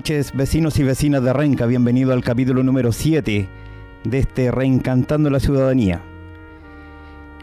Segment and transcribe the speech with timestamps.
[0.00, 1.66] noches, vecinos y vecinas de Renca.
[1.66, 3.46] Bienvenido al capítulo número 7
[4.04, 6.00] de este Reencantando la Ciudadanía.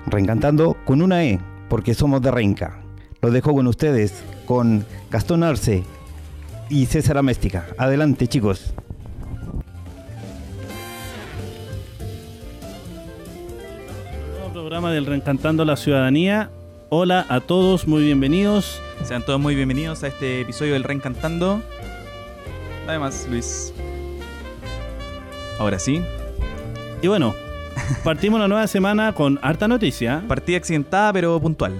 [0.07, 2.81] Reencantando con una E, porque somos de Renca.
[3.21, 5.83] Lo dejo con ustedes, con Gastón Arce
[6.67, 7.67] y César Améstica.
[7.77, 8.73] Adelante, chicos.
[14.31, 16.49] Nuevo programa del Reencantando la Ciudadanía.
[16.89, 18.81] Hola a todos, muy bienvenidos.
[19.03, 21.61] Sean todos muy bienvenidos a este episodio del Reencantando.
[22.87, 23.73] Además, Luis.
[25.59, 26.01] Ahora sí.
[27.01, 27.33] Y bueno,
[28.03, 30.23] partimos la nueva semana con harta noticia.
[30.27, 31.73] Partida accidentada pero puntual.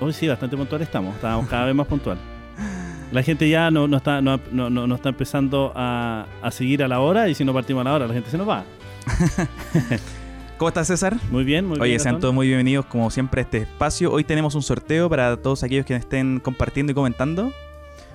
[0.00, 1.14] Hoy sí, bastante puntual estamos.
[1.14, 2.18] Estamos cada vez más puntual.
[3.12, 6.88] La gente ya no, no está, no, no- no- está empezando a, a seguir a
[6.88, 8.64] la hora y si no partimos a la hora, la gente se nos va.
[10.58, 11.16] ¿Cómo estás, César?
[11.30, 12.00] Muy bien, muy Oye, bien.
[12.00, 12.20] sean Gastón.
[12.20, 14.12] todos muy bienvenidos como siempre a este espacio.
[14.12, 17.52] Hoy tenemos un sorteo para todos aquellos que estén compartiendo y comentando.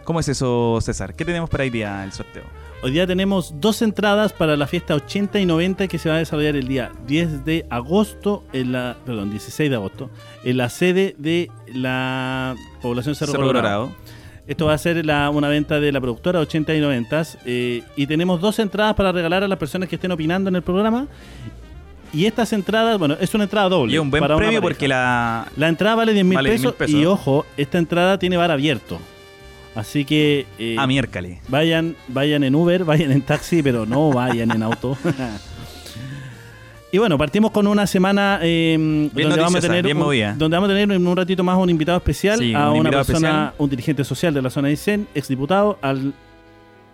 [0.03, 1.13] ¿Cómo es eso, César?
[1.15, 2.43] ¿Qué tenemos para hoy día el sorteo?
[2.81, 6.17] Hoy día tenemos dos entradas para la fiesta 80 y 90 que se va a
[6.17, 10.09] desarrollar el día 10 de agosto, en la, perdón, 16 de agosto,
[10.43, 13.85] en la sede de la población Cerro, Cerro Colorado.
[13.87, 14.03] Colorado.
[14.45, 18.05] Esto va a ser la- una venta de la productora 80 y 90 eh, y
[18.05, 21.07] tenemos dos entradas para regalar a las personas que estén opinando en el programa.
[22.11, 23.93] Y estas entradas, bueno, es una entrada doble.
[23.95, 25.47] Y un buen para premio porque la...
[25.55, 26.93] La entrada vale 10 mil Vale 10.000 pesos, pesos.
[26.99, 28.99] y ojo, esta entrada tiene bar abierto.
[29.75, 31.39] Así que eh, Ah, miércoles.
[31.47, 34.97] vayan, vayan en Uber, vayan en taxi, pero no vayan en auto.
[36.91, 38.77] y bueno, partimos con una semana eh,
[39.13, 41.69] donde, vamos a tener bien un, donde vamos a tener en un ratito más un
[41.71, 43.53] invitado especial Sí, a un una persona, especial.
[43.57, 46.13] un dirigente social de la zona de Isen, exdiputado, al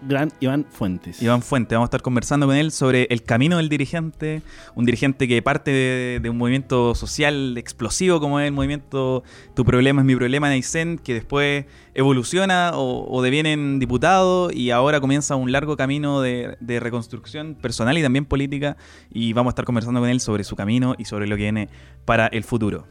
[0.02, 1.22] gran Iván Fuentes.
[1.22, 4.42] Iván Fuente, vamos a estar conversando con él sobre el camino del dirigente,
[4.76, 9.24] un dirigente que parte de, de un movimiento social explosivo como es el movimiento
[9.56, 14.52] Tu problema es mi problema en Aysén, que después evoluciona o, o deviene en diputado
[14.52, 18.78] y ahora comienza un largo camino de, de reconstrucción personal y también política
[19.12, 21.70] y vamos a estar conversando con él sobre su camino y sobre lo que viene
[22.06, 22.88] para el futuro.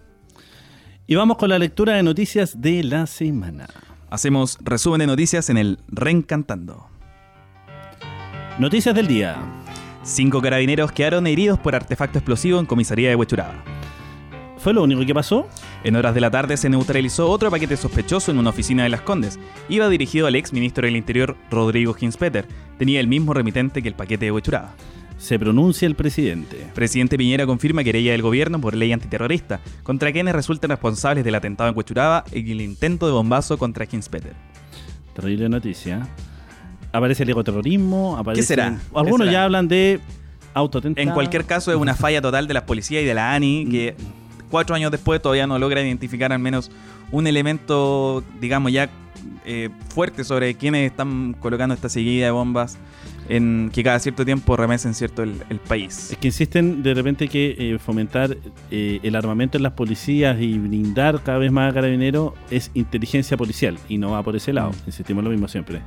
[1.07, 3.67] Y vamos con la lectura de noticias de la semana.
[4.11, 6.88] Hacemos resumen de noticias en el Reencantando.
[8.59, 9.37] Noticias del día.
[10.03, 13.63] Cinco carabineros quedaron heridos por artefacto explosivo en comisaría de Huechuraba.
[14.57, 15.49] ¿Fue lo único que pasó?
[15.85, 19.03] En horas de la tarde se neutralizó otro paquete sospechoso en una oficina de Las
[19.03, 19.39] Condes.
[19.69, 22.49] Iba dirigido al ex ministro del Interior, Rodrigo Ginspeter.
[22.79, 24.75] Tenía el mismo remitente que el paquete de Huechuraba.
[25.19, 26.67] Se pronuncia el presidente.
[26.75, 31.71] Presidente Piñera confirma querella del gobierno por ley antiterrorista, contra quienes resultan responsables del atentado
[31.71, 34.35] en Huechuraba y el intento de bombazo contra Ginspeter.
[35.15, 36.09] Terrible noticia.
[36.93, 38.17] Aparece el ecoterrorismo.
[38.17, 38.43] Aparece...
[38.43, 38.71] será?
[38.71, 39.33] ¿Qué Algunos será?
[39.33, 40.01] ya hablan de
[40.55, 41.07] autoatentado.
[41.07, 43.95] En cualquier caso, es una falla total de las policías y de la ANI que
[44.51, 46.71] cuatro años después todavía no logra identificar al menos
[47.11, 48.89] un elemento, digamos, ya
[49.45, 52.79] eh, fuerte sobre quiénes están colocando esta seguida de bombas
[53.29, 56.11] en que cada cierto tiempo remesen cierto el, el país.
[56.13, 58.37] Es que insisten de repente que eh, fomentar
[58.71, 63.37] eh, el armamento en las policías y brindar cada vez más a carabineros es inteligencia
[63.37, 64.73] policial y no va por ese lado.
[64.87, 65.81] Insistimos lo mismo siempre.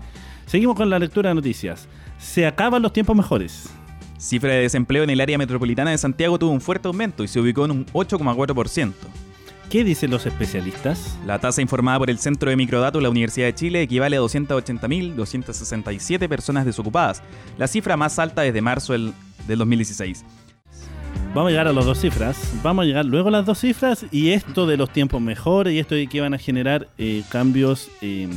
[0.45, 1.87] Seguimos con la lectura de noticias.
[2.17, 3.69] Se acaban los tiempos mejores.
[4.17, 7.39] Cifra de desempleo en el área metropolitana de Santiago tuvo un fuerte aumento y se
[7.39, 8.93] ubicó en un 8,4%.
[9.69, 11.17] ¿Qué dicen los especialistas?
[11.25, 14.19] La tasa informada por el Centro de Microdatos de la Universidad de Chile equivale a
[14.19, 17.23] 280.267 personas desocupadas,
[17.57, 19.13] la cifra más alta desde marzo del,
[19.47, 20.25] del 2016.
[21.33, 22.53] Vamos a llegar a las dos cifras.
[22.61, 25.79] Vamos a llegar luego a las dos cifras y esto de los tiempos mejores y
[25.79, 28.27] esto de que van a generar eh, cambios eh,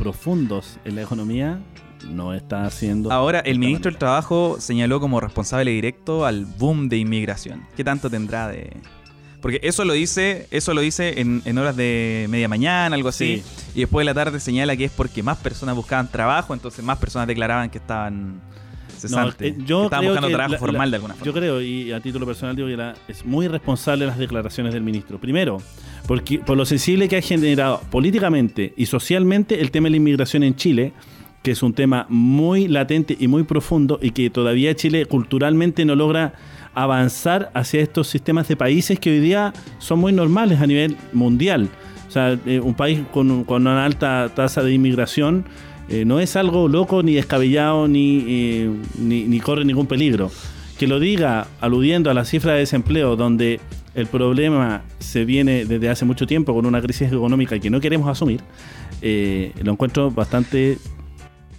[0.00, 1.60] profundos en la economía
[2.08, 3.12] no está haciendo.
[3.12, 3.98] Ahora, el ministro del.
[3.98, 7.66] Trabajo señaló como responsable directo al boom de inmigración.
[7.76, 8.72] ¿Qué tanto tendrá de...?
[9.42, 13.42] Porque eso lo dice, eso lo dice en, en horas de media mañana, algo así.
[13.74, 16.98] Y después de la tarde señala que es porque más personas buscaban trabajo, entonces más
[16.98, 18.40] personas declaraban que estaban
[19.48, 21.26] eh, yo que estaban creo buscando que trabajo la- formal la- de alguna forma.
[21.26, 24.82] Yo creo, y a título personal digo que la- es muy responsable las declaraciones del
[24.82, 25.18] ministro.
[25.18, 25.58] Primero,
[26.06, 30.42] porque por lo sensible que ha generado políticamente y socialmente el tema de la inmigración
[30.42, 30.92] en Chile,
[31.42, 35.94] que es un tema muy latente y muy profundo y que todavía Chile culturalmente no
[35.94, 36.34] logra
[36.74, 41.68] avanzar hacia estos sistemas de países que hoy día son muy normales a nivel mundial.
[42.08, 45.44] O sea, eh, un país con, con una alta tasa de inmigración
[45.90, 50.30] eh, no es algo loco, ni descabellado, ni, eh, ni, ni corre ningún peligro.
[50.78, 53.60] Que lo diga aludiendo a la cifra de desempleo, donde
[53.94, 58.08] el problema se viene desde hace mucho tiempo con una crisis económica que no queremos
[58.08, 58.40] asumir,
[59.02, 60.78] eh, lo encuentro bastante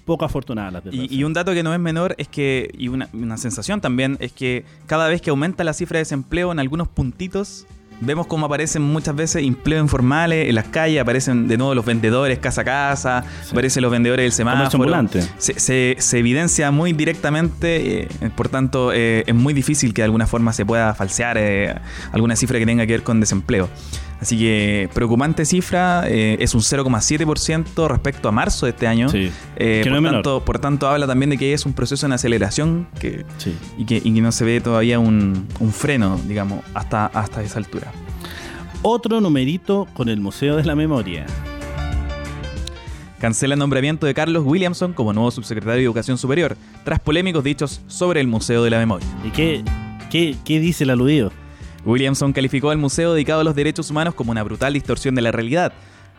[0.06, 0.82] poco afortunada.
[0.92, 4.18] Y, y un dato que no es menor es que, y una, una sensación también,
[4.20, 7.68] es que cada vez que aumenta la cifra de desempleo en algunos puntitos,
[8.02, 12.40] vemos cómo aparecen muchas veces empleos informales en las calles, aparecen de nuevo los vendedores
[12.40, 14.66] casa a casa, aparecen los vendedores del semáforo.
[15.38, 20.06] Se, se- se evidencia muy directamente, eh, por tanto eh, es muy difícil que de
[20.06, 21.76] alguna forma se pueda falsear eh,
[22.12, 23.70] alguna cifra que tenga que ver con desempleo.
[24.22, 29.10] Así que preocupante cifra, eh, es un 0,7% respecto a marzo de este año.
[29.10, 29.32] Sí.
[29.56, 30.14] Eh, Que no por, menor.
[30.22, 33.56] tanto, por tanto, habla también de que es un proceso en aceleración que, Sí.
[33.80, 37.58] y, que, y que no se ve todavía un, un freno, digamos, hasta, hasta esa
[37.58, 37.92] altura.
[38.84, 41.26] Otro numerito con el Museo de la Memoria.
[43.20, 47.82] Cancela el nombramiento de Carlos Williamson como nuevo subsecretario de Educación Superior, tras polémicos dichos
[47.88, 49.08] sobre el Museo de la Memoria.
[49.24, 49.64] ¿Y qué,
[50.10, 51.32] qué, qué dice el aludido?
[51.86, 55.32] Williamson calificó al museo dedicado a los derechos humanos como una brutal distorsión de la
[55.32, 55.74] realidad,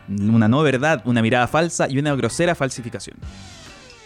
[0.08, 3.16] una no verdad, una mirada falsa y una grosera falsificación.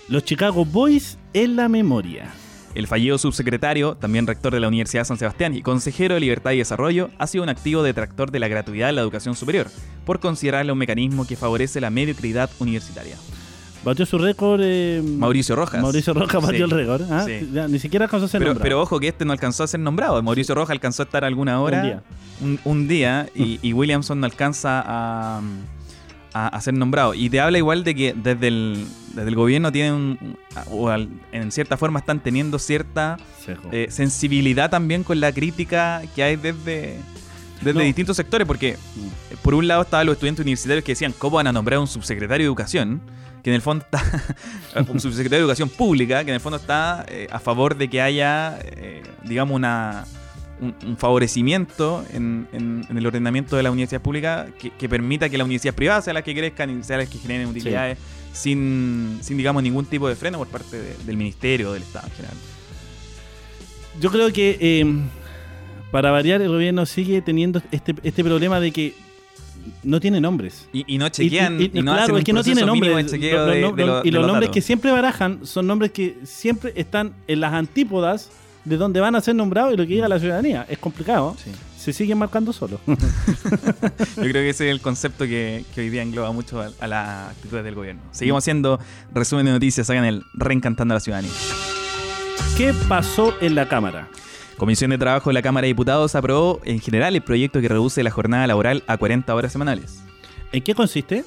[0.09, 2.33] Los Chicago Boys en la memoria.
[2.75, 6.53] El fallido subsecretario, también rector de la Universidad de San Sebastián y consejero de Libertad
[6.53, 9.69] y Desarrollo, ha sido un activo detractor de la gratuidad de la educación superior,
[10.05, 13.17] por considerarla un mecanismo que favorece la mediocridad universitaria.
[13.87, 14.61] Batió su récord.
[14.65, 15.81] eh, Mauricio Rojas.
[15.81, 17.03] Mauricio Rojas batió Sí, el récord.
[17.11, 17.25] ¿ah?
[17.25, 17.49] sí.
[17.53, 18.63] Ya, ni siquiera alcanzó a ser Pero, nombrado.
[18.65, 20.21] pero ojo que este no alcanzó a ser nombrado.
[20.23, 21.83] Mauricio Rojas alcanzó a estar alguna hora.
[21.83, 22.03] día.
[22.41, 23.29] Un, un día.
[23.35, 25.41] Y, y Williamson no alcanza a,
[26.35, 27.15] a, a ser nombrado.
[27.15, 29.95] Y te habla igual de que desde el, desde el gobierno tienen.
[29.95, 30.37] un-
[30.71, 33.19] o al- en cierta forma están teniendo cierta
[33.71, 36.97] eh, sensibilidad también con la crítica que hay desde,
[37.61, 37.85] desde No.
[37.85, 38.47] distintos sectores.
[38.47, 38.77] Porque eh,
[39.43, 41.87] por un lado estaban los estudiantes universitarios que decían, ¿cómo van a nombrar a un
[41.89, 43.01] subsecretario de educación?
[43.43, 44.03] Que en el fondo está,
[44.93, 48.01] un subsecretario de educación pública, que en el fondo está eh, a favor de que
[48.03, 50.05] haya, eh, digamos, una,
[50.61, 55.29] un, un favorecimiento en, en- en el ordenamiento de la universidad pública que, que permita
[55.29, 57.99] que la universidad privada sea la que crezcan y sea las que generen utilidades
[58.33, 62.09] sin, sin, digamos, ningún tipo de freno por parte de- del ministerio o del Estado
[62.09, 62.37] en general.
[64.01, 64.85] Yo creo que eh,
[65.91, 68.95] para variar el gobierno sigue teniendo este, este problema de que
[69.83, 70.69] no tiene nombres.
[70.73, 72.95] Y, y no chequean, Y- y, y- no claro, es que no tiene nombres.
[72.97, 74.55] de chequeo Lo- lo- de- lo- de lo- y los nombres datos.
[74.55, 78.31] que siempre barajan son nombres que siempre están en las antípodas
[78.65, 80.67] de donde van a ser nombrados y lo que diga la ciudadanía.
[80.69, 81.37] Es complicado.
[81.43, 81.51] Sí.
[81.79, 82.81] Se siguen marcando solo.
[82.87, 82.97] Yo
[84.23, 87.31] creo que ese es el concepto que, que hoy día engloba mucho a, a las
[87.31, 88.03] actitudes del gobierno.
[88.11, 88.81] Seguimos haciendo
[89.15, 91.31] resumen de noticias acá en el Reencantando a la Ciudadanía.
[92.57, 94.09] ¿Qué pasó en la Cámara?
[94.57, 98.03] Comisión de Trabajo de la Cámara de Diputados aprobó en general el proyecto que reduce
[98.03, 100.01] la jornada laboral a 40 horas semanales.
[100.51, 101.25] ¿En qué consiste?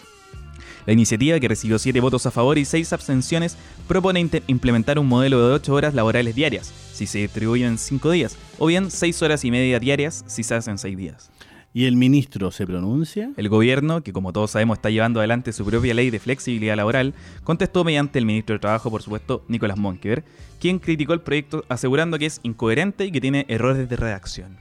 [0.88, 3.56] La iniciativa, que recibió 7 votos a favor y 6 abstenciones,
[3.88, 8.36] propone implementar un modelo de 8 horas laborales diarias, si se distribuyen en 5 días,
[8.58, 11.30] o bien 6 horas y media diarias, si se hacen 6 días.
[11.72, 13.32] ¿Y el ministro se pronuncia?
[13.38, 17.14] El gobierno, que como todos sabemos está llevando adelante su propia ley de flexibilidad laboral,
[17.44, 20.24] contestó mediante el ministro de Trabajo, por supuesto, Nicolás Monkever,
[20.60, 24.58] quien criticó el proyecto asegurando que es incoherente y que tiene errores de redacción.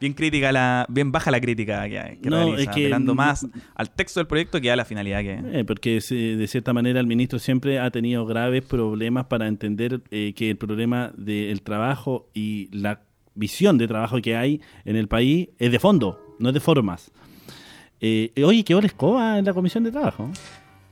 [0.00, 3.44] Bien crítica la, bien baja la crítica que, que No, realiza, es que- apelando más
[3.74, 5.40] al texto del proyecto que a la finalidad que.
[5.60, 10.34] Eh, porque de cierta manera el ministro siempre ha tenido graves problemas para entender eh,
[10.36, 13.00] que el problema del trabajo y la
[13.38, 17.10] visión de trabajo que hay en el país es de fondo, no es de formas.
[18.00, 20.30] Eh, oye, ¿qué hora escoba en la comisión de trabajo?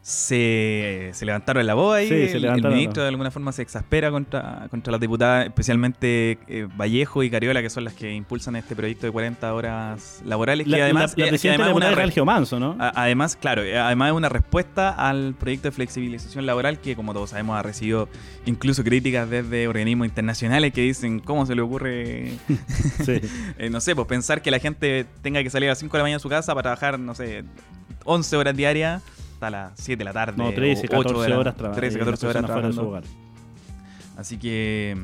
[0.08, 2.04] Se, se levantaron la voz ahí.
[2.08, 6.38] Sí, se el- el, ministro de alguna forma se exaspera contra, contra las diputadas, especialmente
[6.46, 10.68] eh, Vallejo y Cariola, que son las que impulsan este proyecto de 40 horas laborales.
[10.68, 12.76] La, que además, la- la que presidenta además de una Sergio Manso, ¿no?
[12.78, 17.12] A- Además, claro, eh, además es una respuesta al proyecto de flexibilización laboral que, como
[17.12, 18.08] todos sabemos, ha recibido
[18.44, 22.30] incluso críticas desde organismos internacionales que dicen cómo se le ocurre,
[23.08, 25.98] eh, no sé, pues pensar que la gente tenga que salir a las 5 de
[25.98, 27.42] la mañana de su casa para trabajar, no sé,
[28.04, 29.02] 11 horas diarias
[29.36, 30.34] hasta las 7 de la tarde.
[30.36, 31.80] No, 13, o 8 14 de la- horas trabajando.
[31.80, 33.02] 13, 14 horas trabajando.
[34.16, 34.96] Así que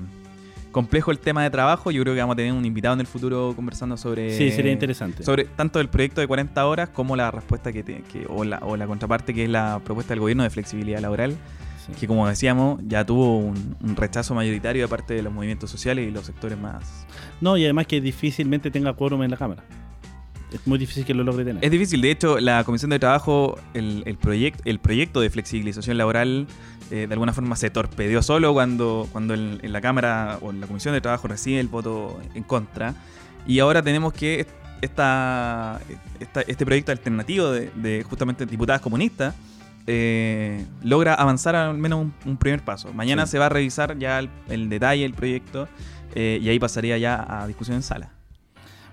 [0.71, 1.91] complejo el tema de trabajo.
[1.91, 4.37] Yo creo que vamos a tener un invitado en el futuro conversando sobre.
[4.37, 5.23] Sí, sería interesante.
[5.23, 8.59] Sobre tanto el proyecto de 40 horas como la respuesta que, te- que- o, la,
[8.61, 11.37] o la contraparte que es la propuesta del gobierno de flexibilidad laboral,
[11.87, 11.93] Sí.
[11.99, 16.09] que como decíamos ya tuvo un, un rechazo mayoritario de parte de los movimientos sociales
[16.09, 17.07] y los sectores más.
[17.41, 19.65] No, y además que difícilmente tenga quórum en la Cámara.
[20.53, 21.65] Es muy difícil que lo logre tener.
[21.65, 25.97] Es difícil, de hecho, la Comisión de Trabajo, el, el, proyecto el proyecto de flexibilización
[25.99, 26.47] laboral,
[26.91, 30.61] eh, de alguna forma se torpedeó solo cuando, cuando en, en la Cámara o en
[30.61, 32.95] la Comisión de Trabajo recibe el voto en contra.
[33.47, 34.47] Y ahora tenemos que
[34.83, 35.81] esta,
[36.21, 39.35] esta- este proyecto alternativo de, de justamente diputadas comunistas
[39.87, 42.93] eh, logra avanzar al menos un, un primer paso.
[42.93, 43.33] Mañana Sí.
[43.33, 45.69] se va a revisar ya el, el detalle del proyecto
[46.15, 48.11] eh, y ahí pasaría ya a discusión en sala.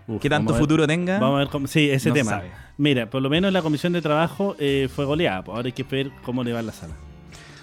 [0.10, 1.20] Uf, ¿Qué tanto a ver- futuro tenga?
[1.20, 1.68] Vamos a ver cómo.
[1.68, 2.32] Sí, ese No tema.
[2.32, 2.52] sabe.
[2.78, 5.44] Mira, por lo menos la comisión de trabajo eh, fue goleada.
[5.48, 6.94] Ahora hay que ver cómo le va en la sala.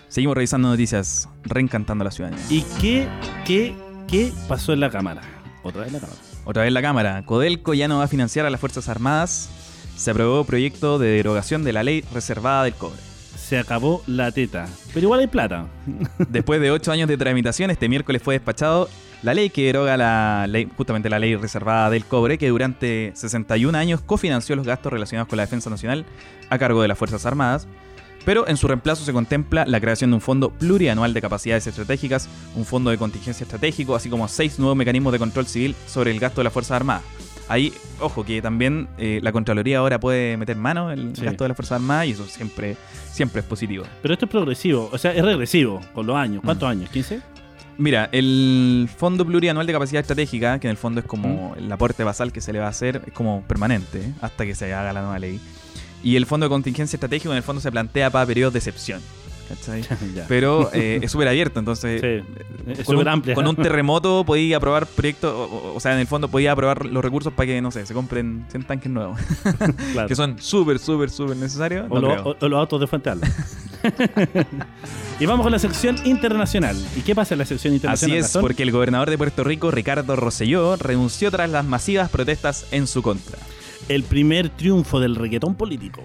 [0.08, 2.44] Seguimos revisando noticias, reencantando a la ciudadanía.
[2.48, 3.08] ¿Y qué,
[3.44, 3.74] qué,
[4.06, 5.20] qué pasó en la Cámara?
[5.62, 6.18] Otra vez la Cámara.
[6.44, 7.22] Otra vez la Cámara.
[7.24, 9.50] Codelco ya no va a financiar a las Fuerzas Armadas.
[9.96, 13.00] Se aprobó proyecto de derogación de la ley reservada del cobre.
[13.36, 14.66] Se acabó la teta.
[14.94, 15.66] Pero igual hay plata.
[16.28, 18.88] Después de ocho años de tramitación, este miércoles fue despachado
[19.22, 23.76] la ley que deroga la ley, justamente la ley reservada del cobre, que durante 61
[23.76, 26.04] años cofinanció los gastos relacionados con la defensa nacional
[26.50, 27.66] a cargo de las Fuerzas Armadas.
[28.24, 32.28] Pero en su reemplazo se contempla la creación de un fondo plurianual de capacidades estratégicas,
[32.56, 36.18] un fondo de contingencia estratégico, así como seis nuevos mecanismos de control civil sobre el
[36.18, 37.02] gasto de las Fuerzas Armadas.
[37.48, 41.22] Ahí, ojo, que también eh, la Contraloría ahora puede meter mano en el Sí.
[41.24, 42.76] gasto de las Fuerzas Armadas y eso siempre,
[43.12, 43.84] siempre es positivo.
[44.02, 44.90] Pero esto es progresivo.
[44.92, 46.42] O sea, es regresivo con los años.
[46.44, 46.90] ¿Cuántos años?
[46.92, 47.20] ¿15?
[47.78, 52.04] Mira, el Fondo Plurianual de Capacidad Estratégica, que en el fondo es como el aporte
[52.04, 54.12] basal que se le va a hacer, es como permanente ¿eh?
[54.22, 55.38] hasta que se haga la nueva ley.
[56.02, 59.00] Y el Fondo de Contingencia Estratégico en el fondo se plantea para periodos de excepción.
[60.28, 62.06] Pero eh, es súper abierto, entonces Sí.
[62.06, 62.24] eh,
[62.68, 63.34] Es con, súper un, amplia.
[63.34, 65.32] con un terremoto podía aprobar proyectos,
[65.74, 68.44] o, sea, en el fondo podía aprobar los recursos para que, no sé, se compren
[68.50, 69.18] 100 tanques nuevos,
[69.92, 70.08] Claro.
[70.08, 71.86] que son súper, súper, súper necesarios.
[71.90, 72.24] O, No lo- creo.
[72.28, 73.28] o- o los autos de Fuente Alba.
[75.20, 76.76] y vamos con la sección internacional.
[76.96, 78.16] ¿Y qué pasa en la sección Así internacional?
[78.18, 78.42] es, Gastón?
[78.42, 83.02] porque el gobernador de Puerto Rico, Ricardo Rosselló, renunció tras las masivas protestas en su
[83.02, 83.38] contra.
[83.88, 86.02] El primer triunfo del reggaetón político.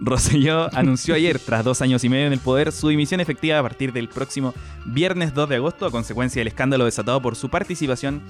[0.00, 3.62] Rosselló anunció ayer, tras dos años y medio en el poder, su dimisión efectiva a
[3.62, 4.54] partir del próximo
[4.86, 8.22] viernes 2 de agosto a consecuencia del escándalo desatado por su participación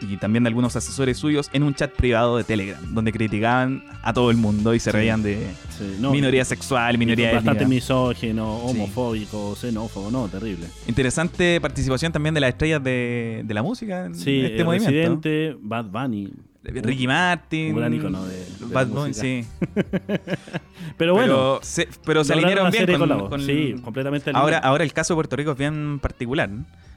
[0.00, 4.12] y también de algunos asesores suyos en un chat privado de Telegram, donde criticaban a
[4.12, 4.96] todo el mundo y se Sí.
[4.96, 5.46] reían de
[5.78, 7.68] Sí, no, minoría sexual, minoría Bastante étnica.
[7.68, 8.70] misógino, Sí.
[8.70, 10.66] homofóbico, xenófobo, no, terrible.
[10.88, 14.90] Interesante participación también de las estrellas de, de la música en Sí, este el movimiento.
[15.22, 16.32] Residente, Bad Bunny.
[16.64, 17.70] Ricky Martin.
[17.74, 19.44] Un gran icono de- de Bad Bunny, sí.
[20.96, 24.84] Pero bueno, pero se, pero se lograron alinearon bien con, con- Sí, completamente ahora, ahora
[24.84, 26.50] el caso de Puerto Rico es bien particular.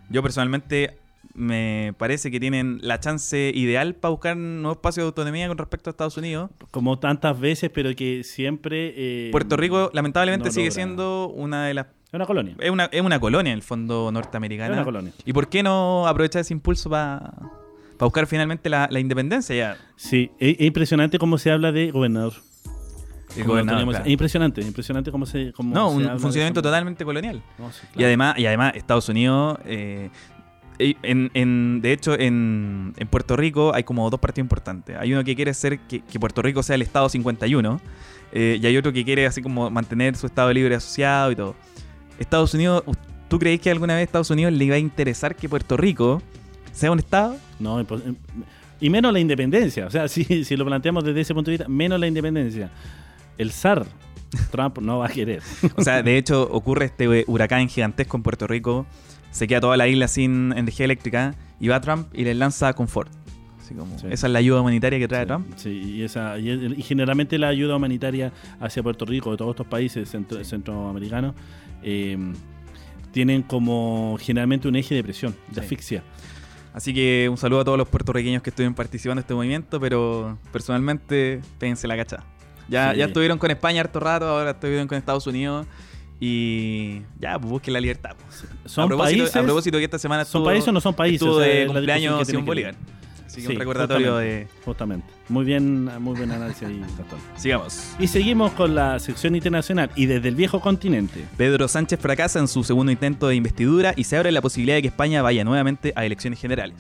[0.10, 0.98] Yo personalmente
[1.34, 5.90] me parece que tienen la chance ideal para buscar nuevos espacios de autonomía con respecto
[5.90, 6.50] a Estados Unidos.
[6.72, 8.94] como tantas veces, pero que siempre...
[8.96, 11.86] eh, Puerto Rico lamentablemente no sigue siendo una de las...
[11.88, 12.56] Es una colonia.
[12.60, 14.74] Es una, es una colonia en el fondo Es norteamericana.
[14.74, 15.12] una colonia.
[15.26, 17.34] ¿Y por qué no aprovechar ese impulso para
[18.06, 19.78] buscar finalmente la, la independencia ya?
[19.96, 22.34] Sí, es, es impresionante cómo se habla de gobernador.
[23.36, 24.06] El gobernador, claro.
[24.06, 25.52] Es impresionante, impresionante cómo se...
[25.54, 27.44] Cómo No, se un habla funcionamiento totalmente colonial.
[27.60, 30.10] No, sí, Y además, y además Estados Unidos, eh,
[30.80, 34.96] en, en- de hecho, en, en Puerto Rico hay como dos partidos importantes.
[34.98, 37.80] Hay uno que quiere ser que, que Puerto Rico sea el Estado 51
[38.32, 41.56] eh, y hay otro que quiere así como mantener su Estado libre asociado y todo.
[42.20, 42.84] Estados Unidos,
[43.28, 46.22] ¿tú crees que alguna vez a Estados Unidos le iba a interesar que Puerto Rico
[46.78, 47.36] sea un Estado?
[47.60, 48.16] No, impos-
[48.80, 49.88] y menos la independencia.
[49.88, 52.70] O sea, si, si lo planteamos desde ese punto de vista, menos la independencia.
[53.38, 53.86] El zar,
[54.52, 55.42] Trump no va a querer.
[55.76, 58.86] O sea, de hecho, ocurre este huracán gigantesco en Puerto Rico,
[59.32, 63.12] se queda toda la isla sin energía eléctrica y va Trump y le lanza confort.
[63.60, 64.08] Así como, Sí.
[64.10, 65.48] esa es la ayuda humanitaria que trae Sí, Trump.
[65.58, 69.68] Sí, y, esa, y, y generalmente la ayuda humanitaria hacia Puerto Rico, de todos estos
[69.68, 71.36] países centro- centroamericanos,
[71.84, 72.18] eh,
[73.12, 76.04] tienen como generalmente un eje de presión, de asfixia.
[76.74, 80.38] Así que un saludo a todos los puertorriqueños que estuvieron participando en este movimiento, pero
[80.52, 82.24] personalmente, péguense la cacha.
[82.70, 83.00] Ya, Sí.
[83.00, 85.66] ya estuvieron con España harto rato, ahora estuvieron con Estados Unidos
[86.20, 88.16] y ya, pues busquen la libertad.
[88.20, 88.46] pues.
[88.72, 90.94] Son a, propósito, países, a propósito que esta semana ¿Son estuvo- países o no son
[90.94, 91.22] países?
[91.22, 92.76] estuvo O sea, de la discusión cumpleaños que Simón que Bolívar.
[92.76, 93.07] tener.
[93.28, 94.36] Así que Sí, un recordatorio justamente.
[94.36, 94.48] de...
[94.66, 95.08] Justamente.
[95.30, 96.82] Muy bien, muy buen análisis ahí.
[97.36, 97.92] Sigamos.
[98.00, 101.26] Y seguimos con la sección internacional y desde el viejo continente.
[101.38, 104.82] Pedro Sánchez fracasa en su segundo intento de investidura y se abre la posibilidad de
[104.82, 106.76] que España vaya nuevamente a elecciones generales.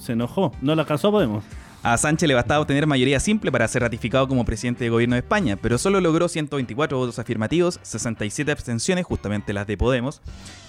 [0.00, 0.52] Se enojó.
[0.60, 1.44] No lo alcanzó, Podemos.
[1.82, 5.20] A Sánchez le bastaba obtener mayoría simple para ser ratificado como presidente de gobierno de
[5.20, 10.20] España, pero solo logró 124 votos afirmativos, 67 abstenciones, justamente las de Podemos,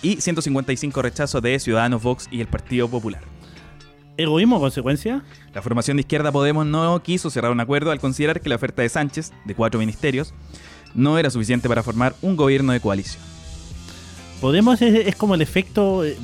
[0.01, 3.21] y 155 rechazos de Ciudadanos, Vox y el Partido Popular.
[4.21, 5.23] ¿Egoísmo consecuencia?
[5.53, 8.81] La formación de izquierda Podemos no quiso cerrar un acuerdo al considerar que la oferta
[8.81, 10.33] de Sánchez, de cuatro ministerios,
[10.93, 13.23] no era suficiente para formar un gobierno de coalición.
[14.39, 16.17] Podemos es, es como el efecto, eh,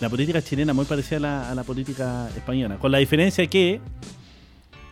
[0.00, 3.80] la política chilena muy parecida a la, a la política española, con la diferencia que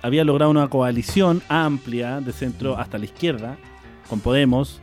[0.02, 3.56] había logrado una coalición amplia de centro hasta la izquierda,
[4.08, 4.80] con Podemos,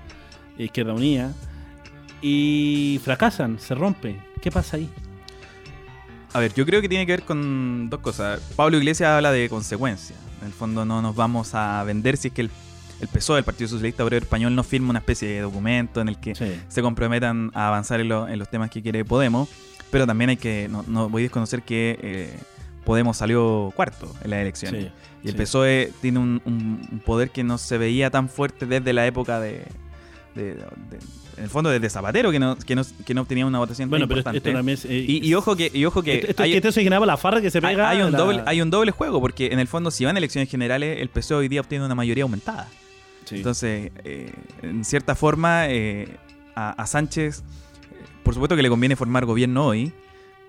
[0.57, 1.33] Izquierda Unida,
[2.21, 4.19] y fracasan, se rompe.
[4.41, 4.89] ¿Qué pasa ahí?
[6.33, 8.39] A ver, yo creo que tiene que ver con dos cosas.
[8.55, 10.15] Pablo Iglesias habla de consecuencia.
[10.41, 12.51] En el fondo no nos vamos a vender si es que el,
[13.01, 16.19] el PSOE, el Partido Socialista Obrero Español, no firma una especie de documento en el
[16.19, 16.59] que Sí.
[16.67, 19.50] se comprometan a avanzar en, lo- en los temas que quiere Podemos.
[19.91, 22.36] Pero también hay que, no, no voy a desconocer que eh,
[22.86, 24.83] Podemos salió cuarto en las elecciones.
[24.86, 24.91] Sí,
[25.24, 25.38] y el sí.
[25.41, 29.65] PSOE tiene un, poder que no se veía tan fuerte desde la época de,
[30.36, 30.63] de- de-
[31.39, 33.89] en el fondo desde Zapatero que no, que no, que no obtenía una votación tan
[33.91, 34.38] Bueno, pero importante.
[34.38, 36.72] esto también es, eh, y, y ojo que, y ojo que esto, esto- hay- esto
[36.72, 37.89] se generaba la farra que se pega.
[37.89, 40.19] hay un la- doble, hay un doble juego, porque en el fondo si van a
[40.19, 42.67] elecciones generales, el PSOE hoy día obtiene una mayoría aumentada.
[43.25, 43.36] Sí.
[43.38, 46.08] Entonces, eh, en cierta forma, eh,
[46.55, 49.91] a, a Sánchez, eh, por supuesto que le conviene formar gobierno hoy,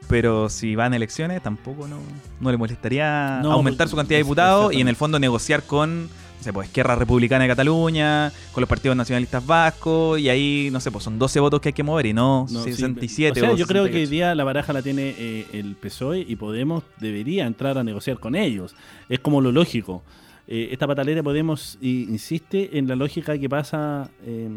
[0.09, 1.99] pero si van a elecciones, tampoco no,
[2.41, 5.63] no le molestaría No, aumentar pues, su cantidad de diputados y en el fondo negociar
[5.65, 6.09] con,
[6.43, 10.91] sé, pues, Esquerra Republicana de Cataluña, con los partidos nacionalistas vascos, y ahí, no sé,
[10.91, 13.55] pues son 12 votos que hay que mover y no, No, sí, 67 o sea,
[13.55, 14.11] yo creo que hoy 68.
[14.11, 18.35] día la baraja la tiene eh, el PSOE y Podemos debería entrar a negociar con
[18.35, 18.75] ellos.
[19.09, 20.03] Es como lo lógico.
[20.47, 24.49] Eh, esta pataleta de Podemos insiste en la lógica que pasa eh,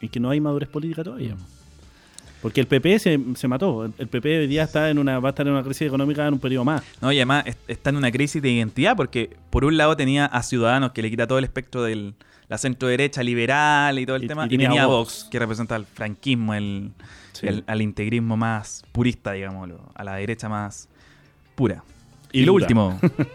[0.00, 1.36] en que no hay madurez política todavía.
[2.42, 3.84] Porque el PP se, se mató.
[3.86, 6.26] El, el PP hoy día está en una, va a estar en una crisis económica
[6.26, 6.82] en un periodo más.
[7.00, 10.26] No, y además es- está en una crisis de identidad porque por un lado tenía
[10.26, 12.12] a Ciudadanos que le quita todo el espectro de
[12.48, 15.22] la centro derecha liberal y todo el Y- tema y tenía tenía a Vox.
[15.22, 16.92] Vox que representa al franquismo, el,
[17.32, 17.46] Sí.
[17.48, 20.88] el- al integrismo más purista, digámoslo, a la derecha más
[21.56, 21.82] pura.
[22.32, 22.64] Y Y, lo dura.
[22.64, 23.00] último,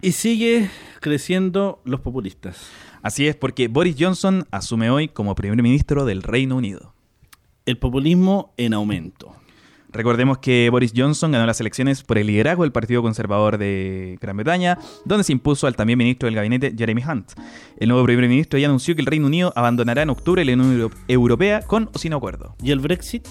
[0.00, 2.68] Y sigue creciendo los populistas.
[3.02, 6.94] Así es porque Boris Johnson asume hoy como primer ministro del Reino Unido.
[7.66, 9.34] El populismo en aumento.
[9.90, 14.36] Recordemos que Boris Johnson ganó las elecciones por el liderazgo del Partido Conservador de Gran
[14.36, 17.32] Bretaña, donde se impuso al también ministro del gabinete Jeremy Hunt.
[17.78, 20.72] El nuevo primer ministro ya anunció que el Reino Unido abandonará en octubre la Unión
[20.72, 22.54] Euro- Europea con o sin acuerdo.
[22.62, 23.26] ¿Y el Brexit?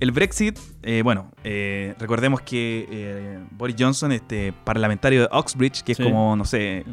[0.00, 5.92] El Brexit, eh, bueno, eh, recordemos que eh, Boris Johnson, este parlamentario de Oxbridge, que
[5.94, 6.02] Sí.
[6.02, 6.84] es como, no sé,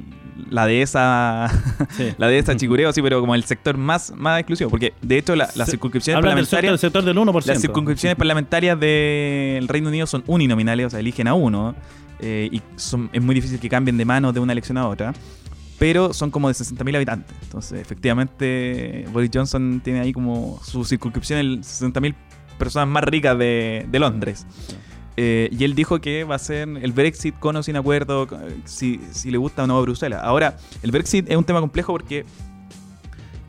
[0.49, 1.47] la dehesa,
[1.91, 2.13] Sí.
[2.17, 5.49] la dehesa chicureo, sí, pero como el sector más, más exclusivo, porque de hecho la-
[5.55, 6.71] las circunscripciones Hablan del sector, parlamentarias...
[6.71, 7.45] del sector del 1%.
[7.53, 11.75] Las circunscripciones parlamentarias del Reino Unido son uninominales, o sea, eligen a uno.
[12.21, 15.13] eh, y son- es muy difícil que cambien de manos de una elección a otra.
[15.77, 17.35] Pero son como de 60.000 habitantes.
[17.43, 22.15] Entonces, efectivamente, Boris Johnson tiene ahí como su circunscripción el 60.000
[22.57, 24.45] personas más ricas de, de Londres.
[25.17, 28.57] Eh, y él dijo que va a ser el Brexit con o sin acuerdo, eh,
[28.65, 30.19] si, si le gusta o no a Bruselas.
[30.23, 32.25] Ahora, el Brexit es un tema complejo porque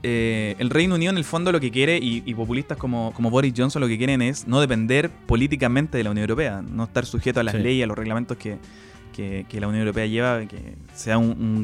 [0.03, 3.31] eh, el Reino Unido en el fondo lo que quiere, y, y populistas como, como
[3.31, 7.05] Boris Johnson lo que quieren es no depender políticamente de la Unión Europea, no estar
[7.05, 7.63] sujeto a las Sí.
[7.63, 8.59] leyes, a los reglamentos que,
[9.17, 11.63] que- que la Unión Europea lleva, que sea un,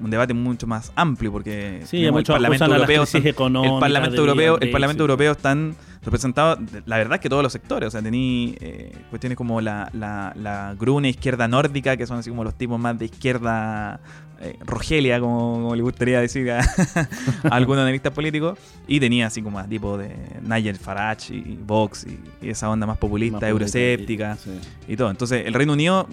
[0.00, 4.70] debate mucho más amplio, porque Sí, digamos, a las crisis están- el Parlamento Europeo, el.
[4.70, 8.92] Parlamento Europeo están representados, la verdad es que todos los sectores, o sea, tení eh,
[9.08, 12.98] cuestiones como la, la, la grune izquierda nórdica, que son así como los tipos más
[12.98, 14.00] de izquierda
[14.40, 16.60] eh, Rogelia, como, como le gustaría decir a,
[17.44, 22.04] a algunos analistas políticos, y tenía así como a tipo de Nigel Farage y Vox
[22.06, 24.60] y, y esa onda más populista, Más euroscéptica sí.
[24.88, 25.10] y todo.
[25.10, 26.06] Entonces, el Reino Unido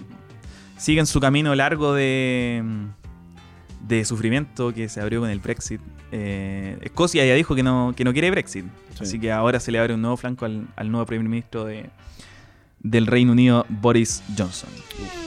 [0.76, 2.62] sigue en su camino largo de,
[3.86, 5.80] de sufrimiento que se abrió con el Brexit.
[6.10, 8.64] Eh, Escocia ya dijo que no, que no quiere Brexit.
[8.96, 8.98] Sí.
[9.04, 11.88] Así que ahora se le abre un nuevo flanco al, al nuevo primer ministro de,
[12.80, 14.68] del Reino Unido, Boris Johnson.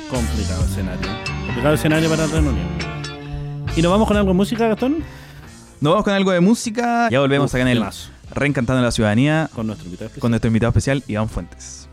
[0.10, 1.08] Complicado escenario.
[1.48, 2.68] Complicado escenario para el Reino Unido.
[3.76, 5.04] ¿Y nos vamos con algo de música, Gastón?
[5.82, 7.10] Nos vamos con algo de música.
[7.10, 7.86] Ya volvemos Uf, acá en el.
[8.34, 10.22] Reencantando la Ciudadanía Con nuestro invitado especial.
[10.22, 11.85] con nuestro invitado especial, Iván Fuentes.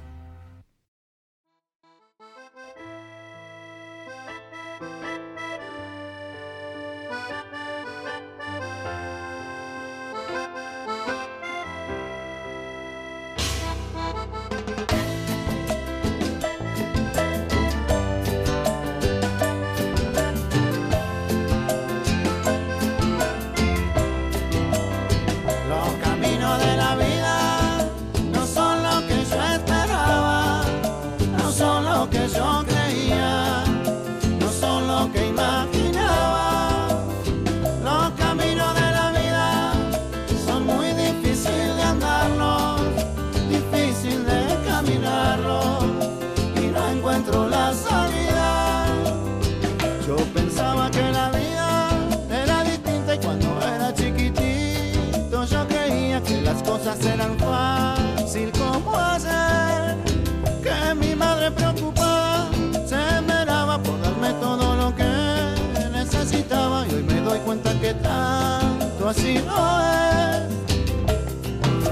[67.53, 70.43] Cuenta que tanto así no es.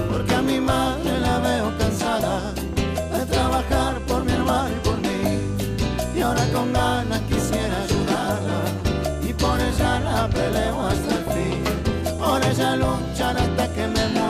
[0.09, 2.51] Porque a mi madre la veo cansada
[3.13, 5.21] de trabajar por mi hermano y por mí.
[6.15, 8.59] Y ahora con ganas quisiera ayudarla.
[9.29, 12.17] Y por ella la peleo hasta el fin.
[12.17, 14.20] Por ella luchar hasta que me muera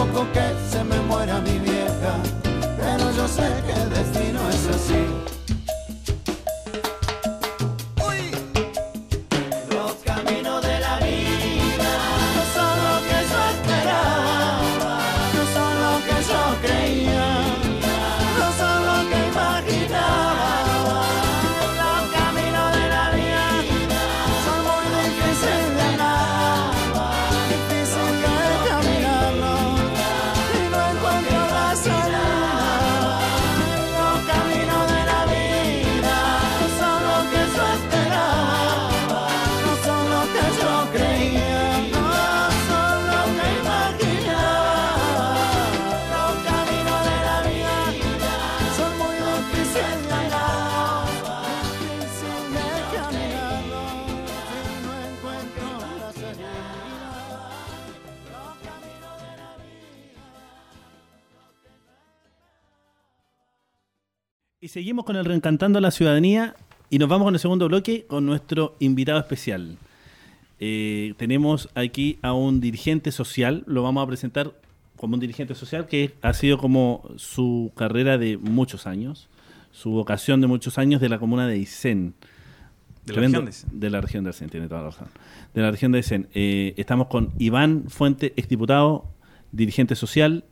[0.00, 2.16] Tampoco que se me muera mi vieja,
[2.78, 5.39] pero yo sé que el destino es así.
[64.70, 66.54] Seguimos con el Reencantando a la Ciudadanía
[66.90, 69.76] y nos vamos con el segundo bloque con nuestro invitado especial.
[70.60, 74.52] Eh, tenemos aquí a un dirigente social, lo vamos a presentar
[74.96, 79.28] como un dirigente social que ha sido como su carrera de muchos años,
[79.72, 82.14] su vocación de muchos años de la comuna de Aysén.
[83.06, 83.70] De la región de Aysén.
[83.80, 85.08] De la región de Aysén, tiene toda la razón.
[85.52, 86.28] De la región de Aysén.
[86.32, 89.04] Eh, estamos con Iván Fuente, exdiputado,
[89.50, 90.44] dirigente social.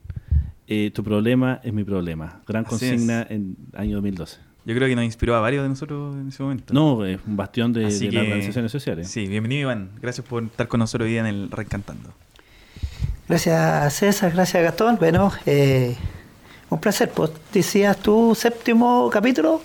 [0.71, 2.43] Eh, tu problema es mi problema.
[2.47, 4.37] Gran Así consigna en año 2012.
[4.67, 6.75] Yo creo que nos inspiró a varios de nosotros en ese momento.
[6.75, 9.09] No, es un bastión de, Así de que- las organizaciones sociales.
[9.09, 9.91] Sí, bienvenido Iván.
[10.03, 12.13] Gracias por estar con nosotros hoy día en el Reencantando.
[13.29, 14.97] Gracias César, gracias Gastón.
[14.99, 15.97] Bueno, eh,
[16.69, 17.11] un placer.
[17.15, 19.63] Pues decías tu séptimo capítulo,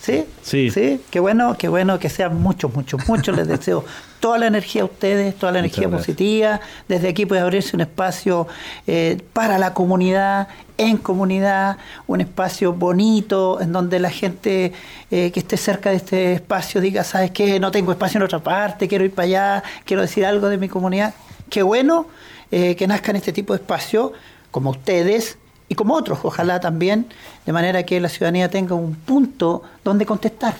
[0.00, 0.24] ¿sí?
[0.42, 0.70] Sí.
[0.70, 3.36] Sí, qué bueno, qué bueno que sean muchos, muchos, muchos.
[3.36, 3.84] Les deseo
[4.20, 6.60] toda la energía a ustedes, toda la energía positiva.
[6.88, 8.46] Desde aquí puede abrirse un espacio
[8.86, 10.48] eh, para la comunidad,
[10.78, 14.72] en comunidad, un espacio bonito en donde la gente
[15.10, 17.58] eh, que esté cerca de este espacio diga, ¿sabes qué?
[17.60, 20.68] No tengo espacio en otra parte, quiero ir para allá, quiero decir algo de mi
[20.68, 21.14] comunidad.
[21.48, 22.06] Qué bueno
[22.50, 24.12] eh, que nazcan este tipo de espacios,
[24.50, 27.06] como ustedes y como otros, ojalá también,
[27.44, 30.54] de manera que la ciudadanía tenga un punto donde contestar.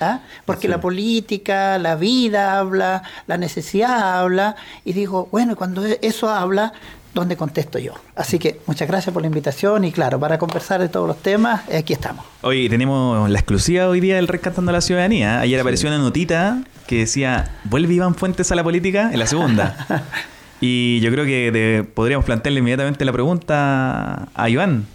[0.00, 0.20] ¿Ah?
[0.44, 0.68] Porque Sí.
[0.68, 6.72] la política, la vida habla, la necesidad habla, y digo, bueno, cuando e- eso habla,
[7.14, 7.94] ¿dónde contesto yo?
[8.14, 11.62] Así que muchas gracias por la invitación y claro, para conversar de todos los temas,
[11.68, 12.24] eh, aquí estamos.
[12.42, 15.40] Hoy tenemos la exclusiva hoy día del Rescatando a la Ciudadanía.
[15.40, 19.10] Ayer apareció una notita que decía, ¿vuelve Iván Fuentes a la política?
[19.12, 19.86] En la segunda.
[20.60, 24.86] y yo creo que te- podríamos plantearle inmediatamente la pregunta a Iván.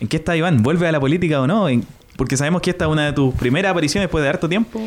[0.00, 0.62] ¿En qué está Iván?
[0.62, 1.68] ¿Vuelve a la política o no?
[1.68, 1.84] En-
[2.18, 4.80] Porque sabemos que esta es una de tus primeras apariciones después de harto tiempo.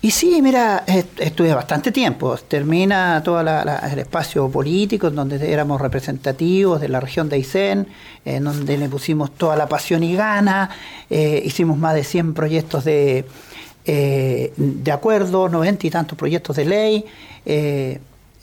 [0.00, 2.36] Y sí, mira, est- estuve bastante tiempo.
[2.36, 7.88] Termina todo el espacio político en donde éramos representativos de la región de Aysén,
[8.24, 10.70] en donde le pusimos toda la pasión y gana.
[11.10, 13.24] eh, hicimos más de 100 proyectos de,
[13.86, 17.04] eh, de acuerdo, 90 y tantos proyectos de ley.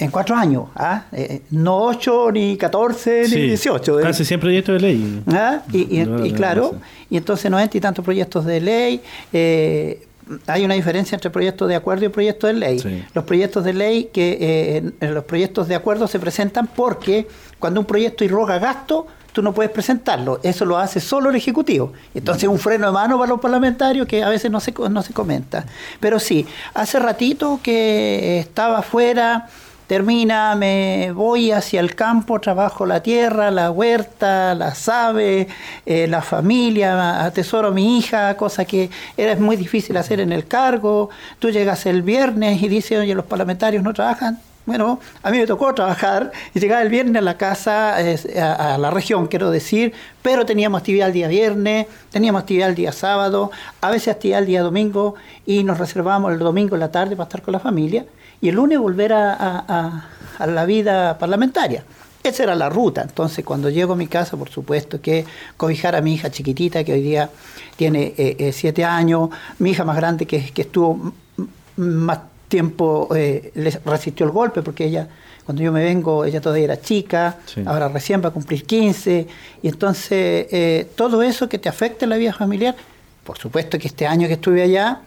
[0.02, 1.04] En cuatro años, ¿ah?
[1.12, 4.00] Eh, no ocho, ni 14, Sí, ni 18.
[4.00, 4.04] eh.
[4.04, 5.24] Casi 100 proyectos de ley.
[5.32, 5.62] ¿Ah?
[5.72, 6.76] Y, y- No, y no, claro,
[7.10, 9.02] y entonces noventa y tantos proyectos de ley.
[9.34, 10.06] eh,
[10.48, 12.80] hay una diferencia entre proyectos de acuerdo y proyectos de ley.
[12.80, 13.04] Sí.
[13.14, 14.38] Los proyectos de ley, que
[15.02, 17.28] eh, los proyectos de acuerdo se presentan porque
[17.60, 20.40] cuando un proyecto irroga gasto, tú no puedes presentarlo.
[20.44, 21.92] Eso lo hace solo el Ejecutivo.
[22.14, 25.12] Entonces un freno de mano para los parlamentarios que a veces no se, no se
[25.12, 25.66] comenta.
[26.00, 29.48] Pero sí, hace ratito que estaba afuera
[29.92, 35.48] termina, me voy hacia el campo, trabajo la tierra, la huerta, las aves,
[35.86, 40.48] eh, la familia, atesoro a mi hija, cosa que era muy difícil hacer en el
[40.48, 41.10] cargo.
[41.40, 44.40] Tú llegas el viernes y dices, oye, los parlamentarios no trabajan.
[44.66, 48.78] Bueno, a mí me tocó trabajar y llegar el viernes a la casa, a, a
[48.78, 53.52] la región, quiero decir, pero teníamos actividad el día viernes, teníamos actividad el día sábado,
[53.82, 57.28] a veces actividad el día domingo y nos reservábamos el domingo en la tarde para
[57.28, 58.06] estar con la familia
[58.42, 60.08] y el lunes volver a, a-
[60.40, 61.84] a- la vida parlamentaria.
[62.24, 63.02] Esa era la ruta.
[63.02, 65.26] Entonces, cuando llego a mi casa, por supuesto que
[65.58, 67.30] cobijar a mi hija chiquitita, que hoy día
[67.76, 71.14] tiene eh, eh, siete años, mi hija más grande, que, que estuvo
[71.78, 75.08] más tiempo, eh, le resistió el golpe, porque ella,
[75.46, 77.64] cuando yo me vengo, ella todavía era chica, Sí.
[77.66, 79.28] ahora recién va a cumplir 15,
[79.64, 82.76] y entonces eh, todo eso que te afecta en la vida familiar,
[83.24, 85.02] por supuesto que este año que estuve allá,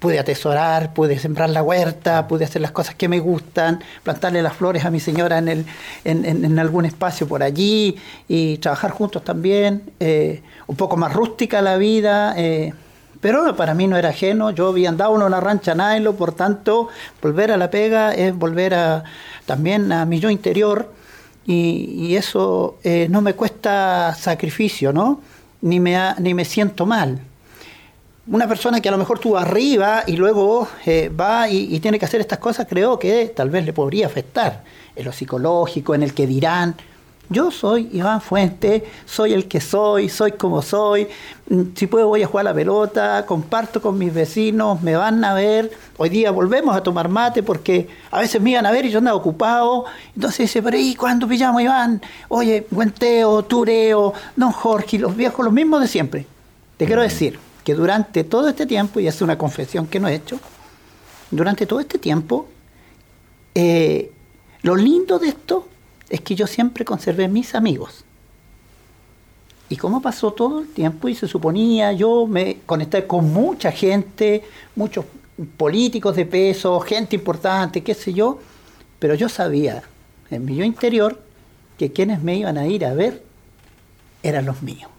[0.00, 4.54] pude atesorar, pude sembrar la huerta, pude hacer las cosas que me gustan, plantarle las
[4.54, 5.66] flores a mi señora en, el,
[6.04, 7.96] en, en- algún espacio por allí
[8.28, 12.34] y trabajar juntos también, eh, un poco más rústica la vida.
[12.36, 12.72] eh,
[13.20, 16.88] pero para mí no era ajeno, yo había andado en una rancha Nailo, por tanto,
[17.20, 19.04] volver a la pega es volver a,
[19.44, 20.90] también a mi yo interior
[21.46, 25.20] y, y eso eh, no me cuesta sacrificio, ¿no?
[25.60, 27.20] Ni me, ha- ni me siento mal.
[28.30, 31.98] Una persona que a lo mejor estuvo arriba y luego eh, va y, y tiene
[31.98, 34.62] que hacer estas cosas, creo que tal vez le podría afectar
[34.94, 36.76] en lo psicológico, en el que dirán.
[37.28, 41.08] Yo soy Iván Fuente, soy el que soy, soy como soy.
[41.48, 45.24] Mm, Si puedo voy a jugar a la pelota, comparto con mis vecinos, me van
[45.24, 45.72] a ver.
[45.96, 48.98] Hoy día volvemos a tomar mate porque a veces me iban a ver y yo
[48.98, 49.86] andaba ocupado.
[50.14, 52.00] Entonces dice, pero ¿y cuándo pillamos Iván?
[52.28, 56.26] Oye, Guenteo, Tureo, Don Jorge, los viejos, los mismos de siempre.
[56.76, 60.14] Te quiero decir que durante todo este tiempo, y es una confesión que no he
[60.14, 60.38] hecho,
[61.30, 62.48] durante todo este tiempo,
[63.54, 64.12] eh,
[64.62, 65.68] lo lindo de esto
[66.08, 68.04] es que yo siempre conservé mis amigos.
[69.68, 74.42] Y como pasó todo el tiempo y se suponía, yo me conecté con mucha gente,
[74.74, 75.04] muchos
[75.56, 78.40] políticos de peso, gente importante, qué sé yo,
[78.98, 79.82] pero yo sabía
[80.30, 81.20] en mi yo interior
[81.78, 83.22] que quienes me iban a ir a ver
[84.22, 84.90] eran los míos.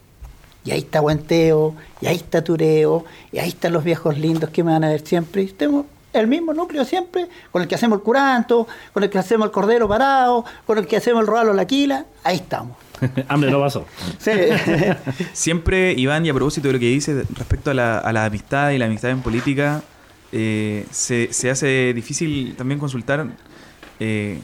[0.64, 4.64] Y ahí está Guanteo, y ahí está Tureo, y ahí están los viejos lindos que
[4.64, 5.42] me van a ver siempre.
[5.44, 9.18] Y tengo el mismo núcleo siempre, con el que hacemos el curanto, con el que
[9.18, 12.78] hacemos el cordero parado, con el que hacemos el roalo la quila, ahí estamos.
[13.28, 13.86] Hambre no pasó.
[14.20, 14.32] Sí.
[15.34, 18.72] Siempre, Iván, y a propósito de lo que dice respecto a la, a la amistad
[18.72, 19.82] y la amistad en política,
[20.32, 23.26] eh, se, se hace difícil también consultar
[24.00, 24.40] eh,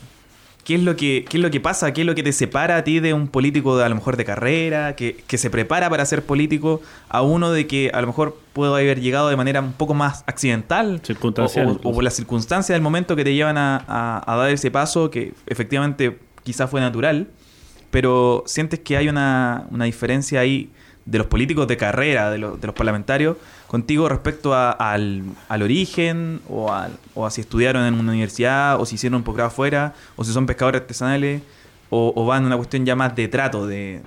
[0.68, 2.76] qué, es lo que, qué es lo que pasa, qué es lo que te separa
[2.76, 5.90] a ti de un político de, a lo mejor de carrera, que, que se prepara
[5.90, 9.62] para ser político, a uno de que a lo mejor puede haber llegado de manera
[9.62, 11.90] un poco más accidental Circunstancial o- o, incluso.
[11.90, 15.10] o por las circunstancias del momento que te llevan a, a- a dar ese paso
[15.10, 17.28] que efectivamente quizás fue natural,
[17.90, 20.70] pero sientes que hay una, una diferencia ahí
[21.08, 25.62] de los políticos de carrera, de, los- de los parlamentarios, contigo respecto a- al, al
[25.64, 29.48] origen o, al- o a si estudiaron en una universidad o si hicieron un posgrado
[29.48, 31.42] afuera o si son pescadores artesanales
[31.90, 34.02] o, van a una cuestión ya más de trato, de,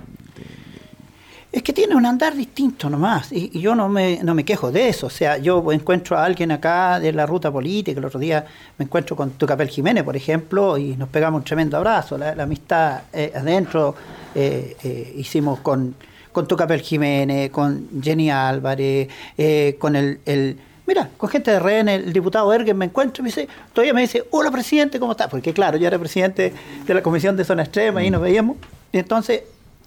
[1.51, 4.87] Es que tiene un andar distinto nomás, y, yo no me, no me quejo de
[4.87, 5.07] eso.
[5.07, 8.45] O sea, yo encuentro a alguien acá de la ruta política, el otro día
[8.77, 12.17] me encuentro con Tucapel Jiménez, por ejemplo, y nos pegamos un tremendo abrazo.
[12.17, 13.95] La, la amistad eh, adentro
[14.35, 15.93] eh, eh, hicimos con,
[16.31, 21.87] con Tucapel Jiménez, con Jenny Álvarez, eh, con el, el- Mira, con gente de RN,
[21.89, 25.29] el diputado Ergen me encuentro y me dice, todavía me dice, hola presidente, ¿cómo está?
[25.29, 26.51] Porque claro, yo era presidente
[26.85, 28.57] de la Comisión de Zona Extrema y nos veíamos.
[28.91, 29.43] Y entonces,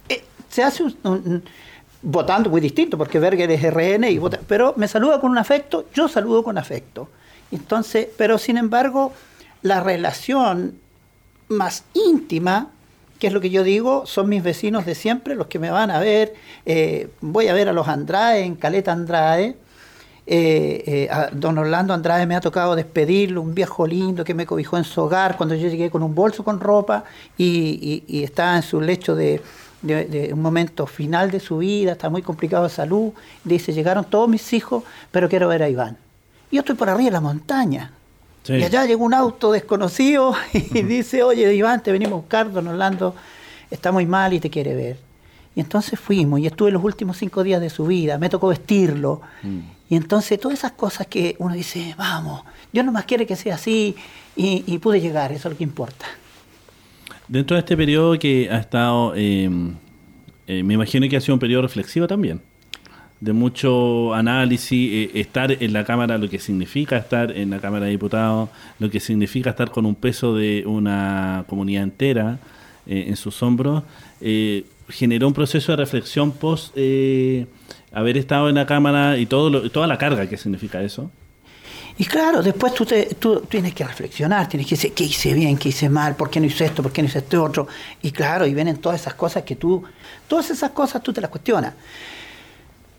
[0.08, 1.44] eh, se hace un, un- un-
[2.00, 5.86] votando muy distinto, porque Berger es RN, y vota, pero me saluda con un afecto,
[5.94, 7.08] yo saludo con afecto.
[7.50, 9.12] Entonces, pero sin embargo,
[9.62, 10.74] la relación
[11.48, 12.70] más íntima,
[13.24, 15.90] que es lo que yo digo, son mis vecinos de siempre, los que me van
[15.90, 16.34] a ver.
[16.66, 19.56] eh, voy a ver a los Andrade en Caleta Andrade.
[20.26, 24.76] Eh, eh, don Orlando Andrade me ha tocado despedirlo, un viejo lindo que me cobijó
[24.76, 27.04] en su hogar cuando yo llegué con un bolso con ropa
[27.38, 29.40] y, estaba en su lecho de,
[29.80, 33.12] de- de un momento final de su vida, está muy complicado de salud.
[33.42, 35.96] Dice, llegaron todos mis hijos, pero quiero ver a Iván.
[36.52, 37.90] Yo estoy por arriba de la montaña.
[38.44, 38.54] Sí.
[38.54, 42.68] Y allá llegó un auto desconocido y dice, oye, Iván, te venimos a buscar, don
[42.68, 43.14] Orlando
[43.70, 44.98] está muy mal y te quiere ver.
[45.56, 49.20] Y entonces fuimos y estuve los últimos cinco días de su vida, me tocó vestirlo.
[49.88, 53.94] Y entonces todas esas cosas que uno dice, vamos, Dios nomás quiere que sea así
[54.36, 56.06] y, y pude llegar, eso es lo que importa.
[57.28, 59.48] Dentro de este periodo que ha estado, eh,
[60.46, 62.42] eh, me imagino que ha sido un periodo reflexivo también,
[63.20, 67.86] de mucho análisis, eh, estar en la Cámara, lo que significa estar en la Cámara
[67.86, 72.38] de Diputados, lo que significa estar con un peso de una comunidad entera
[72.86, 73.82] eh, en sus hombros,
[74.20, 76.76] eh, generó un proceso de reflexión post
[77.92, 81.10] haber estado en la Cámara y todo lo- toda la carga que significa eso.
[81.96, 85.56] Y claro, después tú, te- tú tienes que reflexionar, tienes que decir qué hice bien,
[85.56, 87.68] qué hice mal, por qué no hice esto, por qué no hice este otro.
[88.02, 89.84] Y claro, y vienen todas esas cosas que tú,
[90.26, 91.74] todas esas cosas tú te las cuestionas.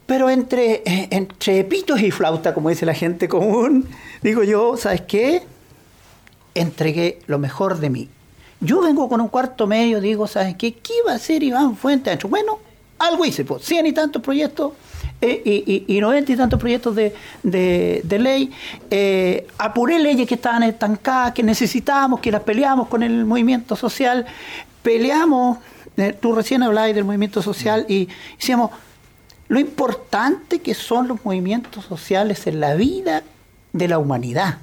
[0.05, 3.87] Pero entre, eh, entre pitos y flauta, como dice la gente común,
[4.21, 5.41] digo yo, ¿sabes qué?
[6.53, 8.07] Entregué lo mejor de mí.
[8.61, 10.73] Yo vengo con un cuarto medio, digo, ¿sabes qué?
[10.73, 12.17] ¿Qué iba a hacer Iván Fuentes?
[12.23, 12.59] Bueno,
[12.99, 14.71] algo hice, pues, cien y tantos proyectos
[15.21, 17.13] eh, y, y, y 90 y tantos proyectos de,
[17.43, 18.51] de- ley.
[18.89, 24.25] Eh, apuré leyes que estaban estancadas, que necesitábamos, que las peleamos con el movimiento social.
[24.81, 25.57] Peleamos,
[26.21, 28.71] tú recién hablabas del movimiento social y decíamos,
[29.47, 33.23] lo importante que son los movimientos sociales en la vida
[33.73, 34.57] de la humanidad.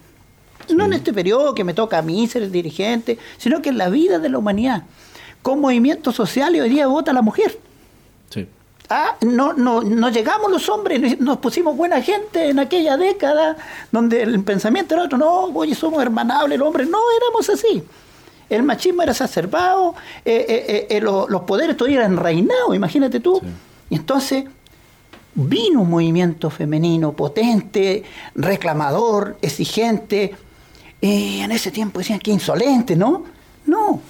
[0.75, 3.79] No en este periodo que me toca a mí ser el dirigente, sino que en
[3.79, 4.85] la vida de la humanidad.
[5.43, 7.59] Con movimientos sociales hoy día vota la mujer.
[8.31, 8.47] Sí.
[8.89, 13.57] Ah, no, no, no llegamos los hombres, nos pusimos buena gente en aquella década
[13.91, 17.83] donde el pensamiento era otro, no, oye, somos hermanables, el hombre, no éramos así.
[18.51, 23.41] El machismo era exacerbado, eh, eh, eh, lo- los poderes todavía eran reinados, imagínate tú.
[23.89, 24.45] Y entonces
[25.35, 28.03] vino un movimiento femenino potente,
[28.35, 30.35] reclamador, exigente.
[31.01, 33.25] Y en ese tiempo decían que insolente, ¿no?
[33.67, 34.01] No.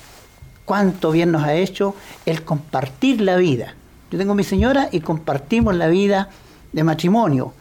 [0.64, 1.94] Cuánto bien nos ha hecho
[2.26, 3.74] el compartir la vida.
[4.10, 6.28] Yo tengo mi señora y compartimos la vida
[6.72, 7.54] de matrimonio.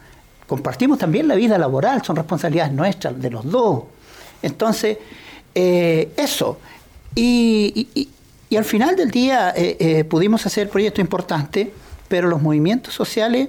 [0.48, 3.84] Compartimos también la vida laboral, son responsabilidades nuestras, de los dos.
[4.42, 4.98] Entonces,
[5.56, 6.60] eh, eso.
[7.16, 7.88] Y,
[8.56, 11.70] al final del día eh, eh, pudimos hacer proyectos importantes,
[12.12, 13.48] pero los movimientos sociales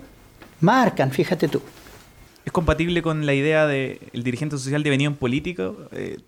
[0.60, 1.60] marcan, fíjate tú.
[2.44, 5.76] ¿Es compatible con la idea de el dirigente social devenido en político?
[5.90, 6.20] Eh,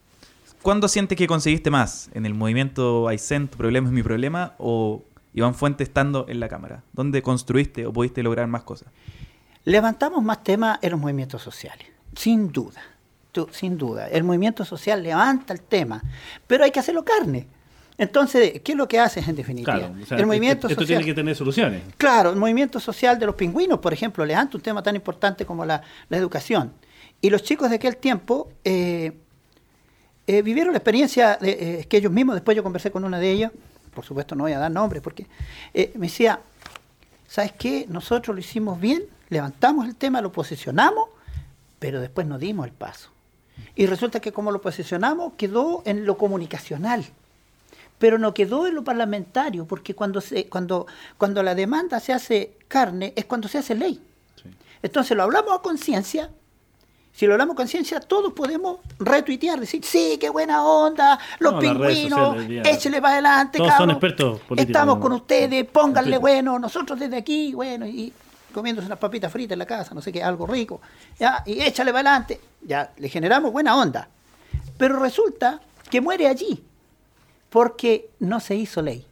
[0.60, 2.10] ¿Cuándo sientes que conseguiste más?
[2.12, 4.54] ¿En el movimiento Aysén, tu problema es mi problema?
[4.58, 6.82] ¿O Iván Fuente estando en la Cámara?
[6.92, 8.88] ¿Dónde construiste o pudiste lograr más cosas?
[9.64, 12.82] Levantamos más temas en los movimientos sociales, sin duda,
[13.30, 14.08] tú- sin duda.
[14.08, 16.02] El movimiento social levanta el tema,
[16.48, 17.46] pero hay que hacerlo carne.
[17.96, 19.78] Entonces, ¿qué es lo que haces en definitiva?
[19.78, 20.98] Claro, o sea, el movimiento esto, esto social.
[20.98, 21.82] tiene que tener soluciones.
[21.96, 25.64] Claro, el movimiento social de los pingüinos, por ejemplo, levanta un tema tan importante como
[25.64, 26.72] la, la educación.
[27.20, 29.12] Y los chicos de aquel tiempo eh,
[30.26, 33.30] eh, vivieron la experiencia de, eh, que ellos mismos, después yo conversé con una de
[33.30, 33.52] ellas,
[33.94, 35.26] por supuesto no voy a dar nombres, porque
[35.74, 36.40] eh, me decía,
[37.28, 37.86] ¿sabes qué?
[37.88, 41.10] Nosotros lo hicimos bien, levantamos el tema, lo posicionamos,
[41.78, 43.10] pero después no dimos el paso.
[43.76, 47.04] Y resulta que como lo posicionamos, quedó en lo comunicacional
[47.98, 50.86] pero no quedó en lo parlamentario, porque cuando, se, cuando,
[51.18, 54.00] cuando la demanda se hace carne es cuando se hace ley.
[54.42, 54.50] Sí.
[54.82, 56.30] Entonces lo hablamos a conciencia.
[57.12, 61.58] Si lo hablamos a conciencia, todos podemos retuitear, decir, sí, qué buena onda, los No,
[61.60, 63.94] pingüinos, échele para adelante, Todos son cabros.
[63.94, 68.12] expertos Estamos con ustedes, pónganle bueno, nosotros desde aquí, bueno, y
[68.52, 70.80] comiéndose unas papitas fritas en la casa, no sé qué, algo rico,
[71.16, 74.08] ya, y échale para adelante, ya, le generamos buena onda.
[74.76, 76.64] Pero resulta que muere allí,
[77.54, 79.06] porque no se hizo ley.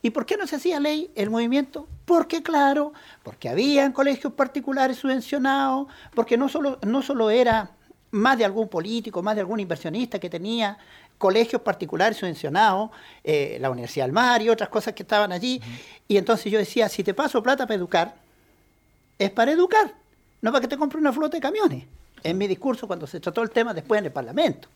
[0.00, 1.86] ¿Y por qué no se hacía ley el movimiento?
[2.06, 7.72] Porque, claro, porque habían colegios particulares subvencionados, porque no solo, no solo era
[8.10, 10.78] más de algún político, más de algún inversionista que tenía
[11.18, 12.88] colegios particulares subvencionados,
[13.22, 15.60] eh, la Universidad del Mar y otras cosas que estaban allí.
[16.08, 18.14] Y entonces yo decía, si te paso plata para educar,
[19.18, 19.92] es para educar,
[20.40, 21.84] no para que te compre una flota de camiones.
[22.22, 24.68] En mi discurso cuando se trató el tema después en el Parlamento.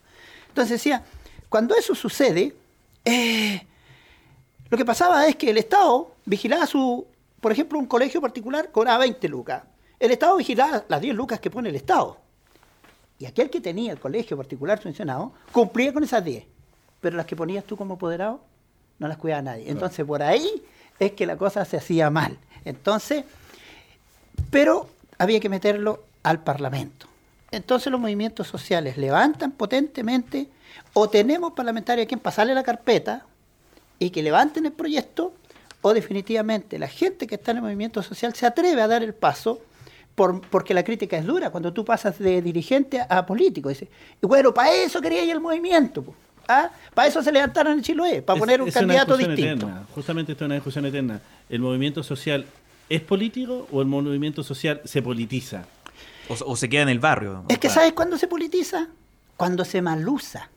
[0.48, 1.02] Entonces decía,
[1.48, 2.54] cuando eso sucede,
[3.04, 3.66] eh,
[4.70, 7.06] lo que pasaba es que el Estado vigilaba su,
[7.40, 9.62] por ejemplo, un colegio particular cobraba 20 lucas.
[9.98, 12.18] El Estado vigilaba las 10 lucas que pone el Estado.
[13.18, 16.44] Y aquel que tenía el colegio particular subvencionado cumplía con esas 10.
[17.00, 18.40] Pero las que ponías tú como apoderado
[18.98, 19.70] no las cuidaba nadie.
[19.70, 20.62] Entonces por ahí
[20.98, 22.38] es que la cosa se hacía mal.
[22.64, 23.24] Entonces,
[24.50, 24.88] pero
[25.18, 27.06] había que meterlo al Parlamento.
[27.50, 30.48] Entonces los movimientos sociales levantan potentemente
[30.94, 33.24] o tenemos parlamentarios a quien pasarle la carpeta
[33.98, 35.34] y que levanten el proyecto
[35.80, 39.14] o definitivamente la gente que está en el movimiento social se atreve a dar el
[39.14, 39.60] paso
[40.14, 43.68] por- porque la crítica es dura cuando tú pasas de dirigente a, a político.
[43.68, 43.88] Dice,
[44.22, 46.02] y bueno, para eso quería ir el movimiento.
[46.02, 46.14] po.
[46.48, 46.70] ¿Ah?
[46.92, 49.42] Para eso se levantaron el Chiloé, para Es- poner un es candidato distinto.
[49.66, 49.86] eterna.
[49.94, 51.20] Justamente esto es una discusión eterna.
[51.48, 52.44] ¿El movimiento social
[52.88, 55.64] es político o el movimiento social se politiza?
[56.28, 57.44] O, o se queda en el barrio.
[57.48, 57.68] Es que.
[57.70, 58.88] ¿sabes cuándo se politiza?
[59.36, 60.50] Cuando se malusa.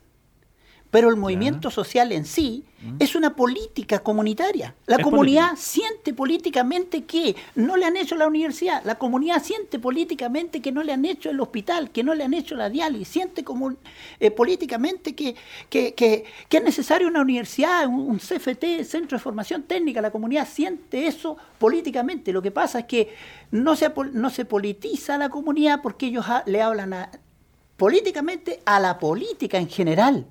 [0.91, 2.63] Pero el movimiento social en sí
[2.99, 4.75] es una política comunitaria.
[4.86, 5.61] La Es comunidad política.
[5.69, 8.81] siente políticamente que no le han hecho la universidad.
[8.86, 12.33] La comunidad siente políticamente que no le han hecho el hospital, que no le han
[12.33, 13.07] hecho la diálisis.
[13.09, 13.73] Siente como,
[14.19, 15.36] eh, políticamente que,
[15.69, 20.01] que, que- que es necesaria una universidad, un, un CFT, Centro de Formación Técnica.
[20.01, 22.31] La comunidad siente eso políticamente.
[22.31, 23.13] Lo que pasa es que
[23.51, 27.11] no se, no se politiza la comunidad porque ellos ha- le hablan a-
[27.75, 30.27] políticamente a la política en general.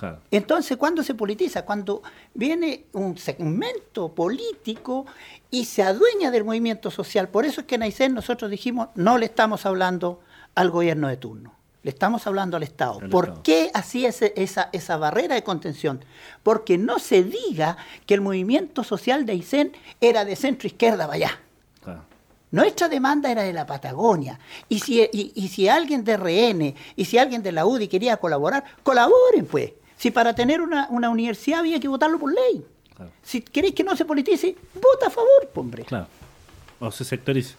[0.00, 0.18] Claro.
[0.30, 1.66] Entonces, ¿cuándo se politiza?
[1.66, 5.04] Cuando viene un segmento político
[5.50, 7.28] y se adueña del movimiento social.
[7.28, 10.20] Por eso es que en Aysén nosotros dijimos, no le estamos hablando
[10.54, 11.52] al gobierno de turno.
[11.82, 12.98] Le estamos hablando al Estado.
[13.02, 13.42] Al ¿Por Estado.
[13.42, 16.02] qué hacía esa, esa barrera de contención?
[16.42, 17.76] Porque no se diga
[18.06, 21.40] que el movimiento social de Aysén era de centro izquierda para allá.
[21.82, 22.04] Claro.
[22.52, 24.40] Nuestra demanda era de la Patagonia.
[24.70, 28.16] Y si, y, y si alguien de RN y si alguien de la UDI quería
[28.16, 29.72] colaborar, colaboren pues.
[30.00, 32.64] Si para tener una, una universidad había que votarlo por ley.
[32.96, 33.10] Claro.
[33.22, 35.84] Si queréis que no se politice, vota a favor, hombre.
[35.84, 36.06] Claro.
[36.78, 37.54] O se sectoriza.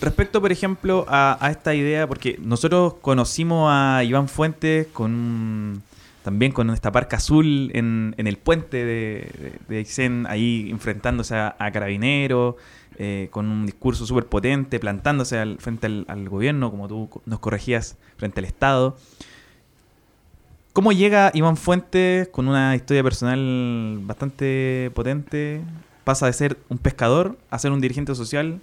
[0.00, 5.82] Respecto, por ejemplo, a, a esta idea, porque nosotros conocimos a Iván Fuentes con un-
[6.24, 11.70] también con esta parca azul en, en el puente de, de, ahí enfrentándose a, a
[11.70, 12.56] carabineros,
[12.98, 17.38] eh, con un discurso súper potente, plantándose al, frente al, al gobierno, como tú nos
[17.38, 18.96] corregías, frente al Estado.
[20.76, 25.62] ¿Cómo llega Iván Fuentes con una historia personal bastante potente?
[26.04, 28.60] Pasa de ser un pescador a ser un dirigente social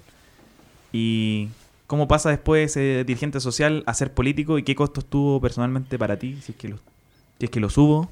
[0.91, 1.49] ¿Y
[1.87, 6.19] cómo pasa después ese dirigente social a ser político y qué costos tuvo personalmente para
[6.19, 6.57] ti, si es
[7.49, 8.07] que los, si?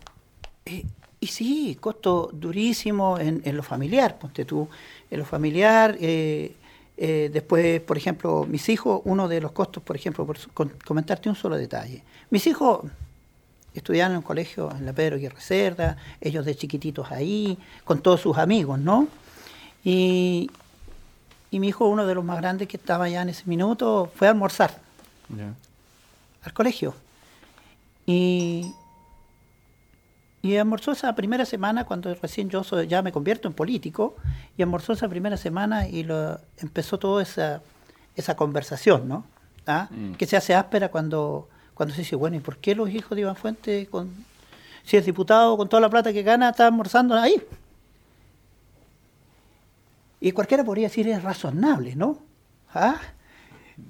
[0.65, 0.83] Eh,
[1.19, 4.67] y sí, costo durísimo en, lo familiar, ponte tú,
[5.11, 5.95] en lo familiar.
[5.99, 6.55] eh,
[6.97, 10.39] eh, después, por ejemplo, mis hijos, uno de los costos, por ejemplo, por
[10.83, 12.03] comentarte un solo detalle.
[12.31, 12.81] Mis hijos
[13.73, 18.21] estudiaban en un colegio en la Pedro Aguirre Cerda, ellos de chiquititos ahí, con todos
[18.21, 19.07] sus amigos, ¿no?
[19.83, 20.51] Y,
[21.51, 24.27] y mi hijo, uno de los más grandes que estaba ya en ese minuto, fue
[24.27, 24.77] a almorzar
[25.29, 25.53] Ya.
[26.43, 26.93] al colegio.
[28.05, 28.73] Y,
[30.41, 34.15] y almorzó esa primera semana, cuando recién yo soy- ya me convierto en político,
[34.57, 37.61] y almorzó esa primera semana y lo, empezó toda esa,
[38.15, 39.23] esa conversación, ¿no?
[39.67, 39.87] ¿Ah?
[39.91, 40.13] Mm.
[40.13, 41.47] Que se hace áspera cuando,
[41.81, 44.13] cuando se dice, bueno, ¿y por qué los hijos de Iván Fuentes, con,
[44.83, 47.41] si es diputado, con toda la plata que gana, está almorzando ahí?
[50.19, 52.19] Y cualquiera podría decir, es razonable, ¿no?
[52.71, 53.01] ¿Ah?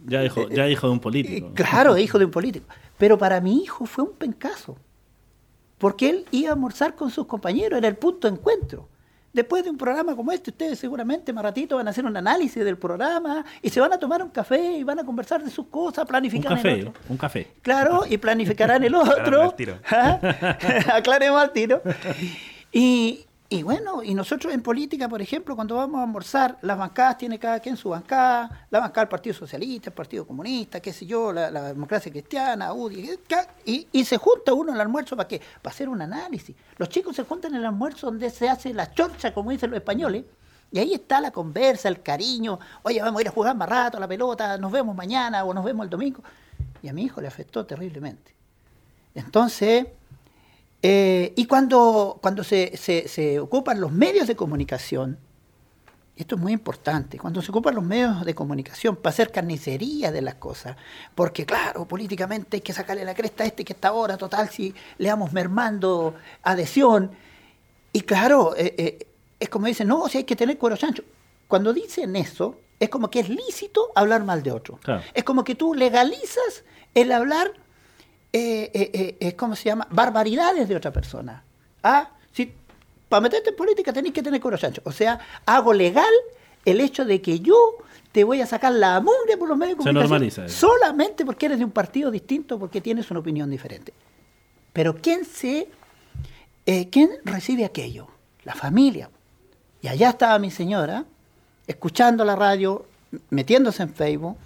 [0.05, 1.47] Ya hijo, ya hijo de un político.
[1.47, 2.65] Eh, Claro, hijo de un político.
[2.97, 4.77] Pero para mi hijo fue un pencazo.
[5.77, 8.87] Porque él iba a almorzar con sus compañeros, era el punto de encuentro.
[9.33, 12.63] Después de un programa como este, ustedes seguramente más ratito van a hacer un análisis
[12.65, 15.67] del programa y se van a tomar un café y van a conversar de sus
[15.67, 17.01] cosas, Un planificar el otro.
[17.09, 17.47] un café.
[17.61, 19.13] Claro, y planificarán el otro.
[19.13, 19.79] Aclarando al tiro.
[20.93, 21.81] Aclaremos al tiro.
[22.71, 27.17] Y, y bueno, y nosotros en política, por ejemplo, cuando vamos a almorzar, las bancadas
[27.17, 31.05] tiene cada quien su bancada, la bancada del Partido Socialista, el Partido Comunista, qué sé
[31.05, 33.19] yo, la, democracia cristiana, UDI,
[33.65, 35.41] y se junta uno en el almuerzo para qué?
[35.61, 36.55] Para hacer un análisis.
[36.77, 39.79] Los chicos se juntan en el almuerzo donde se hace la chorcha, como dicen los
[39.79, 40.23] españoles,
[40.71, 43.97] y ahí está la conversa, el cariño, oye, vamos a ir a jugar más rato
[43.97, 46.23] a la pelota, nos vemos mañana o nos vemos el domingo.
[46.81, 48.33] Y a mi hijo le afectó terriblemente.
[49.13, 49.87] Entonces,
[50.83, 55.17] eh, y cuando, cuando se, se- se ocupan los medios de comunicación,
[56.15, 60.21] esto es muy importante, cuando se ocupan los medios de comunicación para hacer carnicería de
[60.21, 60.75] las cosas,
[61.15, 64.73] porque claro, políticamente hay que sacarle la cresta a este que está ahora, total, si
[64.97, 67.11] le vamos mermando adhesión,
[67.93, 69.07] y claro, eh, eh,
[69.39, 71.03] es como dicen, no, si hay que tener cuero chancho.
[71.47, 74.77] Cuando dicen eso, es como que es lícito hablar mal de otro.
[74.81, 75.01] Claro.
[75.13, 76.63] Es como que tú legalizas
[76.93, 77.51] el hablar,
[78.33, 79.87] eh, eh, eh, eh, ¿cómo se llama?
[79.91, 81.43] Barbaridades de otra persona.
[81.83, 82.53] Ah, si
[83.09, 84.81] para meterte en política tenés que tener cuero chancho.
[84.85, 86.13] O sea, hago legal
[86.63, 87.55] el hecho de que yo
[88.11, 90.67] te voy a sacar la mugre por los medios de Se comunicación normaliza eso.
[90.67, 93.93] solamente porque eres de un partido distinto, porque tienes una opinión diferente.
[94.73, 95.67] Pero ¿quién se
[96.65, 98.07] eh, ¿quién recibe aquello?
[98.43, 99.09] La familia.
[99.81, 101.05] Y allá estaba mi señora,
[101.67, 102.85] escuchando la radio,
[103.29, 104.37] metiéndose en Facebook.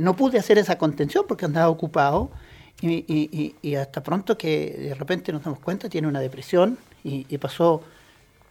[0.00, 2.30] No pude hacer esa contención porque andaba ocupado.
[2.82, 7.26] Y, y- y- hasta pronto que de repente nos damos cuenta, tiene una depresión y,
[7.28, 7.82] y pasó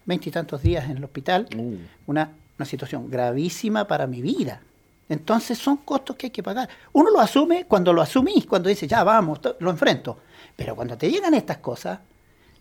[0.06, 1.48] veintitantos días en el hospital.
[1.56, 1.78] Uh.
[2.08, 4.62] Una, una situación gravísima para mi vida.
[5.08, 6.70] Entonces son costos que hay que pagar.
[6.94, 10.20] Uno lo asume cuando lo asumís, cuando dice, ya vamos, lo enfrento.
[10.56, 12.00] Pero cuando te llegan estas cosas,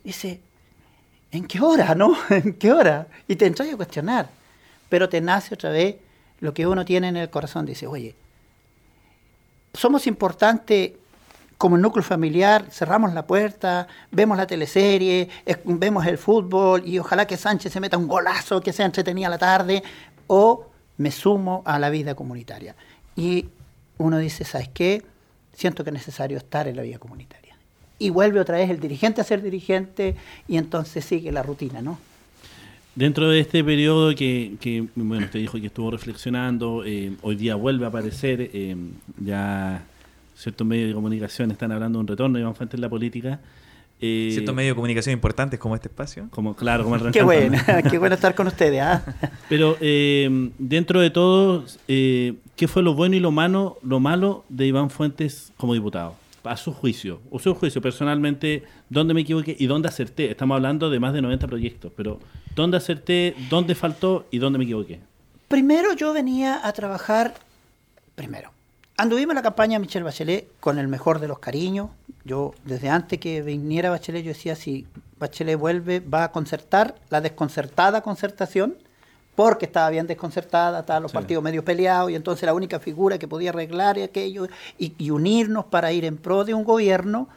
[0.03, 0.41] dice,
[1.31, 2.15] ¿en qué hora, no?
[2.31, 3.07] ¿En qué hora?
[3.27, 4.27] Y te entras a cuestionar.
[4.89, 5.97] Pero te nace otra vez
[6.39, 7.67] lo que uno tiene en el corazón.
[7.67, 8.15] Dice, oye,
[9.73, 10.93] somos importantes
[11.59, 17.27] como núcleo familiar, cerramos la puerta, vemos la teleserie, es- vemos el fútbol y ojalá
[17.27, 19.83] que Sánchez se meta un golazo, que sea entretenida la tarde,
[20.27, 20.65] o
[20.97, 22.75] me sumo a la vida comunitaria.
[23.15, 23.45] Y
[23.97, 25.03] uno dice, ¿sabes qué?
[25.53, 27.55] Siento que es necesario estar en la vida comunitaria.
[27.99, 30.15] Y vuelve otra vez el dirigente a ser dirigente
[30.47, 31.99] y entonces sigue la rutina, ¿no?
[32.95, 37.55] Dentro de este periodo que, que, bueno, usted dijo que estuvo reflexionando, eh, hoy día
[37.55, 38.77] vuelve a aparecer, eh,
[39.19, 39.83] ya
[40.39, 43.41] ciertos medios de comunicación están hablando de un retorno de Iván Fuentes en la política.
[43.99, 46.27] eh, Ciertos medios de comunicación importantes como este espacio.
[46.31, 47.57] como claro, como el Qué bueno,
[47.91, 48.81] qué bueno estar con ustedes.
[48.81, 49.03] ¿ah?
[49.49, 54.45] Pero eh, dentro de todo, eh, ¿qué fue lo bueno y lo malo, lo malo
[54.47, 56.15] de Iván Fuentes como diputado?
[56.45, 60.31] A su juicio, o su juicio personalmente, ¿dónde me equivoqué y dónde acerté?
[60.31, 62.19] Estamos hablando de más de 90 proyectos, pero
[62.55, 65.01] ¿dónde acerté, dónde faltó y dónde me equivoqué?
[65.49, 67.33] Primero yo venía a trabajar,
[68.15, 68.51] primero,
[68.99, 71.89] anduvimos en la campaña de Michelle Bachelet con el mejor de los cariños.
[72.25, 74.85] Yo, desde antes que viniera Bachelet, yo decía, si
[75.17, 78.75] Bachelet vuelve, va a concertar la desconcertada concertación,
[79.35, 81.15] porque estaba bien desconcertada, estaban los Sí.
[81.17, 84.47] partidos medio peleados, y entonces la única figura que podía arreglar aquello
[84.77, 87.29] y, y unirnos para ir en pro de un gobierno,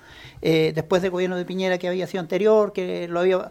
[0.44, 3.50] eh, después del gobierno de Piñera que había sido anterior, que lo había,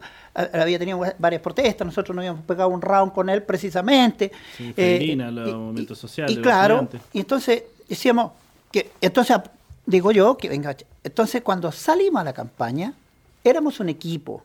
[0.77, 4.33] tenido varias protestas, nosotros nos habíamos pegado un round con él precisamente.
[4.57, 8.31] Sí, Eh, Felina, los y- movimientos sociales, Y claro, y entonces decíamos
[8.71, 9.37] que, entonces
[9.85, 12.93] digo yo que venga, entonces cuando salimos a la campaña,
[13.43, 14.43] éramos un equipo.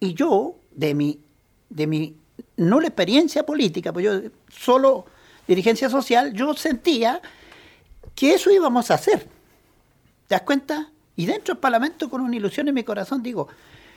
[0.00, 1.20] Y yo, de mi,
[1.68, 2.16] de mi
[2.56, 4.20] nula experiencia política, pues yo
[4.50, 5.04] solo
[5.46, 7.20] dirigencia social, yo sentía
[8.14, 9.20] que eso íbamos a hacer.
[10.28, 10.90] ¿Te das cuenta?
[11.14, 13.48] Y dentro del Parlamento, con una ilusión en mi corazón, digo,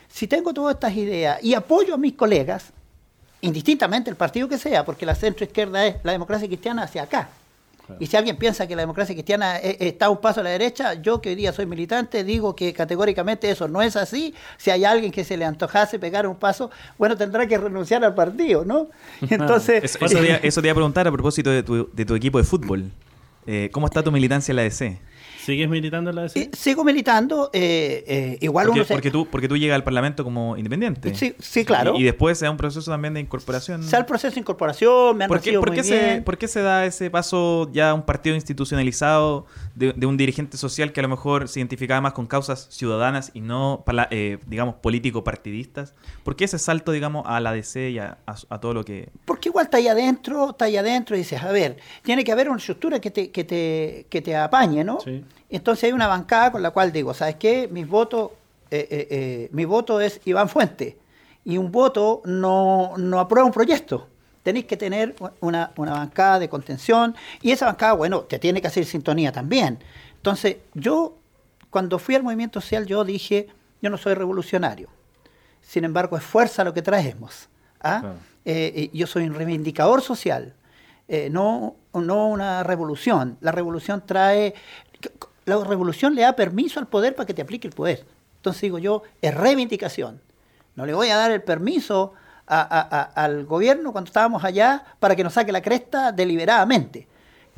[0.08, 2.72] si tengo todas estas ideas y apoyo a mis colegas,
[3.40, 7.30] indistintamente el partido que sea, porque la centro izquierda es la democracia cristiana hacia acá.
[7.86, 8.00] Claro.
[8.02, 10.94] Y si alguien piensa que la democracia cristiana e- está un paso a la derecha,
[10.94, 14.34] yo que hoy día soy militante digo que categóricamente eso no es así.
[14.56, 18.14] Si hay alguien que se le antojase pegar un paso, bueno, tendrá que renunciar al
[18.14, 18.88] partido, ¿no?
[19.30, 22.38] Entonces, Eso, iba- eso te iba a preguntar a propósito de tu, de tu equipo
[22.38, 22.90] de fútbol.
[23.46, 24.98] Eh, ¿Cómo está tu militancia en la DC?
[25.46, 26.40] ¿Sigues militando en la DC?
[26.40, 29.84] eh, sigo militando, eh, eh, igual Porque, uno se- porque tú, porque tú llegas al
[29.84, 31.14] Parlamento como independiente.
[31.14, 31.94] Sí, sí, claro.
[31.96, 33.82] Y, y después se da un proceso también de incorporación.
[33.84, 36.24] sea el proceso de incorporación, me han ¿Por qué, recibido por muy qué se, bien.
[36.24, 40.56] por qué se da ese paso ya a un partido institucionalizado de, de un dirigente
[40.56, 44.38] social que a lo mejor se identificaba más con causas ciudadanas y no, pala- eh,
[44.46, 45.94] digamos, político-partidistas?
[46.24, 49.10] ¿Por qué ese salto, digamos, a la DC y a, a- a todo lo que...
[49.24, 52.48] Porque igual está ahí adentro, está ahí adentro y dices, a ver, tiene que haber
[52.48, 55.00] una estructura que te, que te, que te apañe, ¿no?
[55.00, 55.24] Sí.
[55.50, 57.68] Entonces hay una bancada con la cual digo, ¿sabes qué?
[57.68, 58.32] Mis votos,
[58.70, 60.98] eh, eh, eh, mi voto es Iván Fuente.
[61.44, 64.08] Y un voto no, no aprueba un proyecto.
[64.42, 68.68] Tenéis que tener una, una bancada de contención y esa bancada, bueno, te tiene que
[68.68, 69.78] hacer sintonía también.
[70.16, 71.16] Entonces, yo,
[71.70, 73.48] cuando fui al movimiento social, yo dije,
[73.80, 74.88] yo no soy revolucionario.
[75.62, 77.48] Sin embargo, es fuerza lo que traemos.
[77.80, 78.14] ¿ah?
[78.92, 80.54] Yo soy un reivindicador social,
[81.08, 83.38] eh, no, no una revolución.
[83.40, 84.54] La revolución trae,
[85.46, 88.04] la revolución le da permiso al poder para que te aplique el poder.
[88.36, 90.20] Entonces digo yo, es reivindicación.
[90.74, 92.12] No le voy a dar el permiso
[92.48, 97.06] a- a- a- al gobierno cuando estábamos allá para que nos saque la cresta deliberadamente.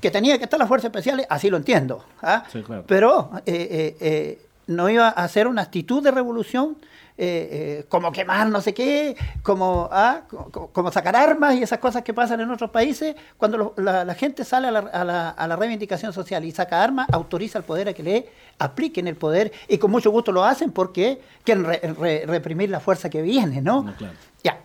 [0.01, 2.05] Que tenía que estar las fuerzas especiales, así lo entiendo.
[2.22, 2.45] ¿ah?
[2.53, 2.84] Sí, claro.
[2.86, 6.77] Pero eh, eh, eh, no iba a hacer una actitud de revolución
[7.21, 11.81] eh, eh, como quemar no sé qué, como, ah, co- como, sacar armas y esas
[11.81, 13.16] cosas que pasan en otros países.
[13.37, 16.53] Cuando lo- la, la gente sale a la, a la- a la reivindicación social y
[16.53, 18.29] saca armas, autoriza al poder a que le
[18.61, 22.79] apliquen el poder y con mucho gusto lo hacen porque quieren re- re- reprimir la
[22.79, 23.83] fuerza que viene, ¿no?
[23.83, 24.14] No, claro.
[24.45, 24.61] Ya.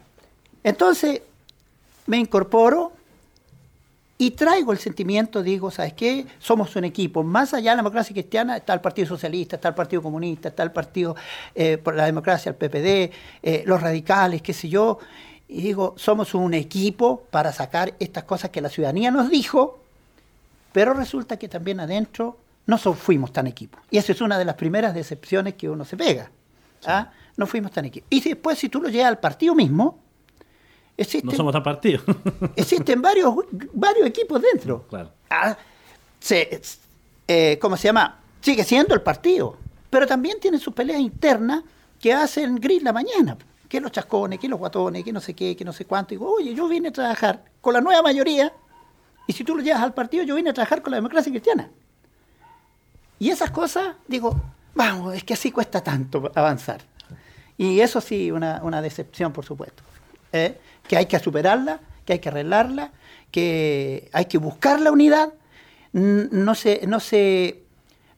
[0.63, 1.23] Entonces
[2.05, 2.91] me incorporo
[4.25, 6.25] y traigo el sentimiento, digo, ¿sabes qué?
[6.39, 7.23] Somos un equipo.
[7.23, 10.63] Más allá de la democracia cristiana está el Partido Socialista, está el Partido Comunista, está
[10.63, 11.15] el Partido
[11.55, 13.11] eh, por la Democracia, el PPD,
[13.43, 14.99] eh, los radicales, qué sé yo.
[15.47, 19.79] Y digo, somos un equipo para sacar estas cosas que la ciudadanía nos dijo,
[20.71, 23.77] pero resulta que también adentro no so- fuimos tan equipo.
[23.91, 26.31] Y esa es una de las primeras decepciones que uno se pega.
[26.85, 27.11] ¿ah?
[27.35, 28.07] No fuimos tan equipo.
[28.09, 29.99] Y después, si tú lo llevas al partido mismo,
[30.97, 32.03] existen, No somos tan partidos.
[32.55, 33.33] existen varios,
[33.73, 34.85] varios equipos dentro.
[34.87, 35.11] claro.
[35.29, 35.57] Ah,
[36.19, 36.61] se,
[37.27, 38.19] eh, ¿Cómo se llama?
[38.41, 39.57] Sigue siendo el partido,
[39.89, 41.63] pero también tiene sus peleas internas
[41.99, 43.37] que hacen gris la mañana.
[43.67, 46.13] Que los chascones, que los guatones, que no sé qué, que no sé cuánto.
[46.13, 48.53] Y digo, oye, yo vine a trabajar con la nueva mayoría,
[49.25, 51.69] y si tú lo llevas al partido, yo vine a trabajar con la democracia cristiana.
[53.19, 54.39] Y esas cosas, digo,
[54.75, 56.81] vamos, es que así cuesta tanto avanzar.
[57.57, 59.83] Y eso sí, una, una decepción, por supuesto.
[60.33, 60.59] ¿eh?
[60.87, 62.91] Que hay que superarla, que hay que arreglarla,
[63.31, 65.33] que hay que buscar la unidad.
[65.93, 67.63] No se, no se,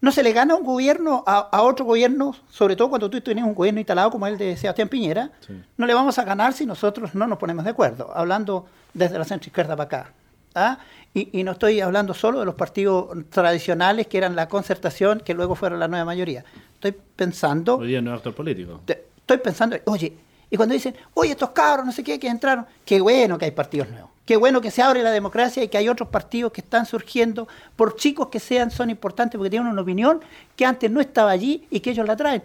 [0.02, 3.20] no se le gana a un gobierno a, a otro gobierno, sobre todo cuando tú
[3.22, 5.54] tienes un gobierno instalado como el de Sebastián Piñera, Sí.
[5.78, 9.26] no le vamos a ganar si nosotros no nos ponemos de acuerdo, hablando desde la
[9.26, 10.14] centro izquierda para acá.
[10.56, 10.80] ¿ah?
[11.14, 15.34] Y, y no estoy hablando solo de los partidos tradicionales que eran la concertación, que
[15.34, 16.46] luego fueron la nueva mayoría.
[16.76, 18.82] Estoy pensando Hoy día no es actor político.
[18.86, 20.14] te- estoy pensando, oye,
[20.50, 23.52] y cuando dicen, oye, estos cabros, no sé qué, que entraron, qué bueno que hay
[23.52, 26.62] partidos nuevos, qué bueno que se abre la democracia y que hay otros partidos que
[26.62, 30.22] están surgiendo, por chicos que sean, son importantes porque tienen una opinión
[30.56, 32.44] que antes no estaba allí y que ellos la traen.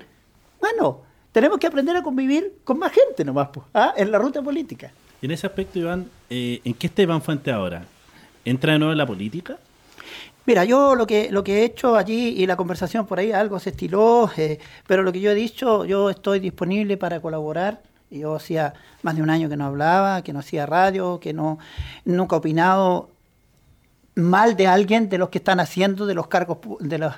[0.61, 3.95] Bueno, tenemos que aprender a convivir con más gente nomás, pues, ¿ah?
[3.97, 4.91] en la ruta política.
[5.23, 7.85] Y en ese aspecto, Iván, eh, ¿en qué está Iván Fuente ahora?
[8.45, 9.59] ¿Entra de nuevo en la política?
[10.47, 13.61] Mira, yo lo que, lo que he hecho allí y la conversación por ahí algo
[13.61, 17.83] se estiló, eh, pero lo que yo he dicho, yo estoy disponible para colaborar.
[18.11, 21.59] Yo hacía más de un año que no hablaba, que no hacía radio, que no
[22.05, 23.11] nunca he opinado
[24.17, 27.15] mal de alguien de los que están haciendo, de los cargos de los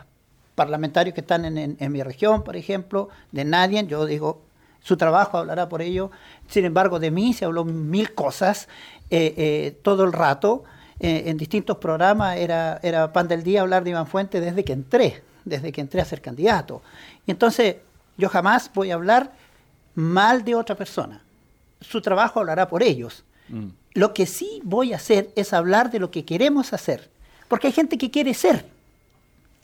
[0.55, 3.85] parlamentarios que están en, mi región, por ejemplo, de nadie.
[3.87, 4.43] Yo digo,
[4.81, 6.11] su trabajo hablará por ello.
[6.49, 8.69] Sin embargo, de mí se habló mil cosas
[9.11, 10.65] eh, eh, todo el rato.
[11.01, 14.73] Eh, en distintos programas era, era pan del día hablar de Iván Fuentes desde que
[14.73, 16.83] entré, desde que entré a ser candidato.
[17.27, 17.77] Y entonces
[18.17, 19.33] yo jamás voy a hablar
[19.95, 21.23] mal de otra persona.
[21.81, 23.25] Su trabajo hablará por ellos.
[23.49, 23.69] Mm.
[23.95, 27.11] Lo que sí voy a hacer es hablar de lo que queremos hacer.
[27.49, 28.65] Porque hay gente que quiere ser.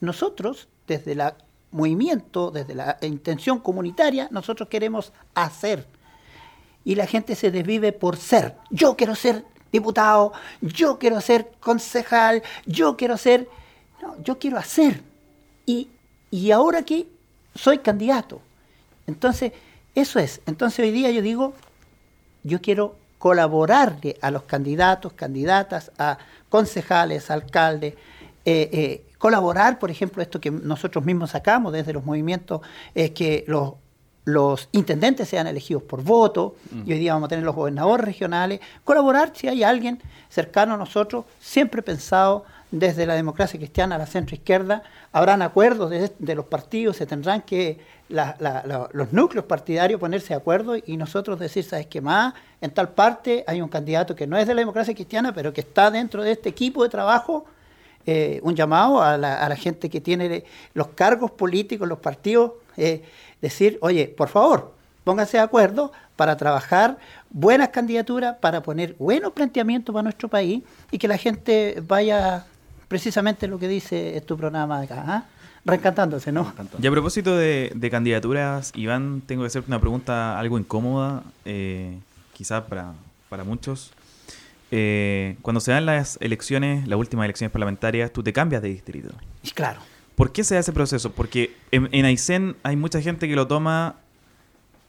[0.01, 1.23] Nosotros, desde el
[1.71, 5.87] movimiento, desde la intención comunitaria, nosotros queremos hacer.
[6.85, 8.55] Y la gente se desvive por ser.
[8.71, 13.49] Yo quiero ser diputado, yo quiero ser concejal, yo quiero ser...
[14.01, 15.03] No, yo quiero hacer.
[15.67, 15.89] Y,
[16.31, 17.07] y ahora que
[17.55, 18.41] soy candidato.
[19.07, 19.53] Entonces,
[20.01, 20.41] eso es.
[20.47, 21.55] Entonces hoy día yo digo,
[22.43, 26.19] yo quiero colaborarle a los candidatos, candidatas, a
[26.49, 27.95] concejales, alcaldes,
[28.45, 32.61] eh, eh, colaborar, por ejemplo, esto que nosotros mismos sacamos desde los movimientos,
[32.95, 33.75] es que los,
[34.25, 36.55] los intendentes sean elegidos por voto,
[36.87, 40.77] y hoy día vamos a tener los gobernadores regionales, colaborar si hay alguien cercano a
[40.77, 46.35] nosotros, siempre pensado desde la democracia cristiana a la centro izquierda, habrán acuerdos de, de
[46.35, 51.87] los partidos, se tendrán que los núcleos partidarios ponerse de acuerdo y nosotros decir, ¿sabes
[51.87, 52.35] qué más?
[52.61, 55.61] En tal parte hay un candidato que no es de la democracia cristiana, pero que
[55.61, 57.45] está dentro de este equipo de trabajo,
[58.07, 62.53] eh, un llamado a la, a la gente que tiene los cargos políticos, los partidos,
[62.77, 63.03] eh,
[63.43, 64.73] decir, oye, por favor,
[65.05, 66.99] pónganse de acuerdo para trabajar
[67.31, 72.47] buenas candidaturas, para poner buenos planteamientos para nuestro país y que la gente vaya
[72.89, 75.25] precisamente lo que dice tu programa acá, ¿ah?
[75.65, 76.53] reencantándose, ¿no?
[76.81, 81.99] Y a propósito de, de candidaturas, Iván, tengo que hacerte una pregunta algo incómoda, eh,
[82.33, 82.95] quizás para,
[83.29, 83.93] para muchos.
[84.71, 89.11] Eh, cuando se dan las elecciones, las últimas elecciones parlamentarias, tú te cambias de distrito.
[89.55, 89.81] Claro,
[90.19, 91.13] ¿Por qué se da ese proceso?
[91.13, 94.01] Porque en, en Aysén hay mucha gente que lo toma,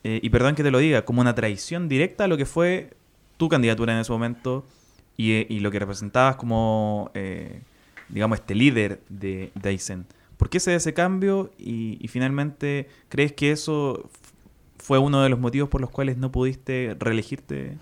[0.04, 2.93] eh, y perdón que te lo diga, como una traición directa a lo que fue
[3.38, 4.66] tu candidatura en ese momento
[5.18, 7.62] y, eh, y lo que representabas como, eh,
[8.10, 10.05] digamos, este líder de, de Aysén.
[10.38, 11.51] ¿Por qué se da ese cambio?
[11.57, 14.10] Y, finalmente, ¿crees que eso
[14.78, 17.78] fue uno de los motivos por los cuales no pudiste reelegirte?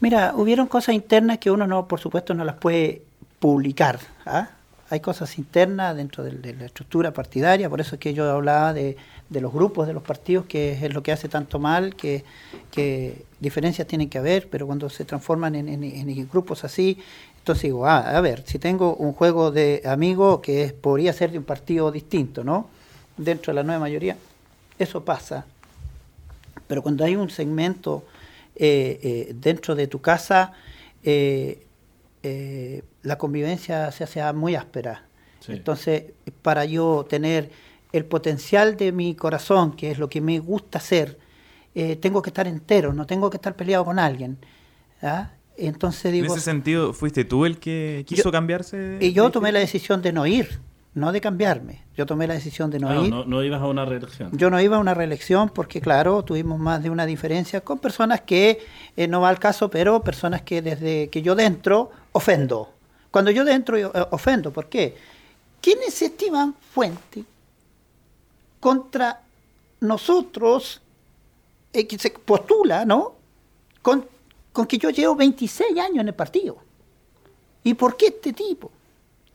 [0.00, 3.02] Mira, hubieron cosas internas que uno no, por supuesto, no las puede
[3.38, 3.98] publicar.
[4.26, 4.50] ¿ah?
[4.90, 8.96] Hay cosas internas dentro de, la estructura partidaria, por eso es que yo hablaba de,
[9.28, 12.24] de los grupos de los partidos, que es lo que hace tanto mal, que,
[12.72, 16.98] que diferencias tienen que haber, pero cuando se transforman en, en- en grupos así,
[17.40, 21.32] entonces digo, ah, a ver, si tengo un juego de amigos que es, podría ser
[21.32, 22.68] de un partido distinto, ¿no?
[23.16, 24.16] Dentro de la nueva mayoría,
[24.78, 25.46] eso pasa.
[26.66, 28.04] Pero cuando hay un segmento
[28.54, 30.52] eh, eh, dentro de tu casa,
[31.02, 31.64] eh,
[33.02, 35.04] la convivencia se hace muy áspera.
[35.40, 35.52] Sí.
[35.52, 36.04] Entonces,
[36.42, 37.50] para yo tener
[37.92, 41.18] el potencial de mi corazón, que es lo que me gusta hacer,
[42.00, 44.36] tengo que estar entero, no tengo que estar peleado con alguien.
[45.02, 45.30] ¿ah?
[45.60, 48.98] Entonces En ese sentido, ¿fuiste tú el que quiso Yo- cambiarse?
[49.00, 50.58] y yo tomé la decisión de no ir,
[50.94, 51.82] no de cambiarme.
[51.96, 53.10] Yo tomé la decisión de no Ah, ir.
[53.10, 54.30] no, no ibas a una reelección.
[54.36, 58.22] Yo no iba a una reelección porque, claro, tuvimos más de una diferencia con personas
[58.22, 58.58] que,
[58.96, 62.70] eh, no va al caso, pero personas que desde que yo dentro ofendo.
[63.10, 64.96] Cuando yo dentro yo, eh, ofendo, ¿por qué?
[65.60, 67.24] ¿Quién es este Iván Fuente
[68.60, 69.20] contra
[69.80, 70.80] nosotros
[71.72, 73.12] eh, que se postula, ¿no?
[74.52, 76.56] Con que yo llevo 26 años en el partido.
[77.62, 78.70] ¿Y por qué este tipo?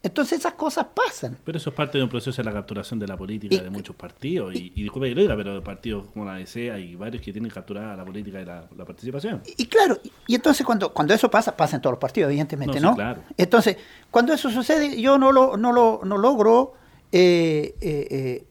[0.04, 1.36] Entonces esas cosas pasan.
[1.44, 3.70] Pero eso es parte de un proceso de la capturación de la política Y- de
[3.72, 4.54] muchos partidos.
[4.54, 7.32] Y, y disculpe que lo diga, pero de partidos como la DC hay varios que
[7.34, 9.42] tienen capturada la política de la, la participación.
[9.58, 12.30] Y, y claro, y, y entonces cuando, cuando eso pasa, pasa en todos los partidos,
[12.30, 12.94] evidentemente, No, ¿no?
[12.94, 13.22] sí, claro.
[13.36, 13.78] Entonces,
[14.12, 16.74] cuando eso sucede, yo no lo, no lo, no logro
[17.12, 18.46] eh, eh, eh,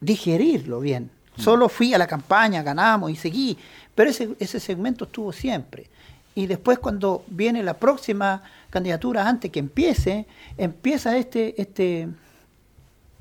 [0.00, 1.10] digerirlo bien.
[1.40, 1.44] Mm.
[1.44, 3.56] Solo fui a la campaña, ganamos y seguí,
[3.94, 5.88] pero ese, ese segmento estuvo siempre.
[6.34, 10.26] Y después cuando viene la próxima candidatura, antes que empiece,
[10.56, 12.08] empieza este, este,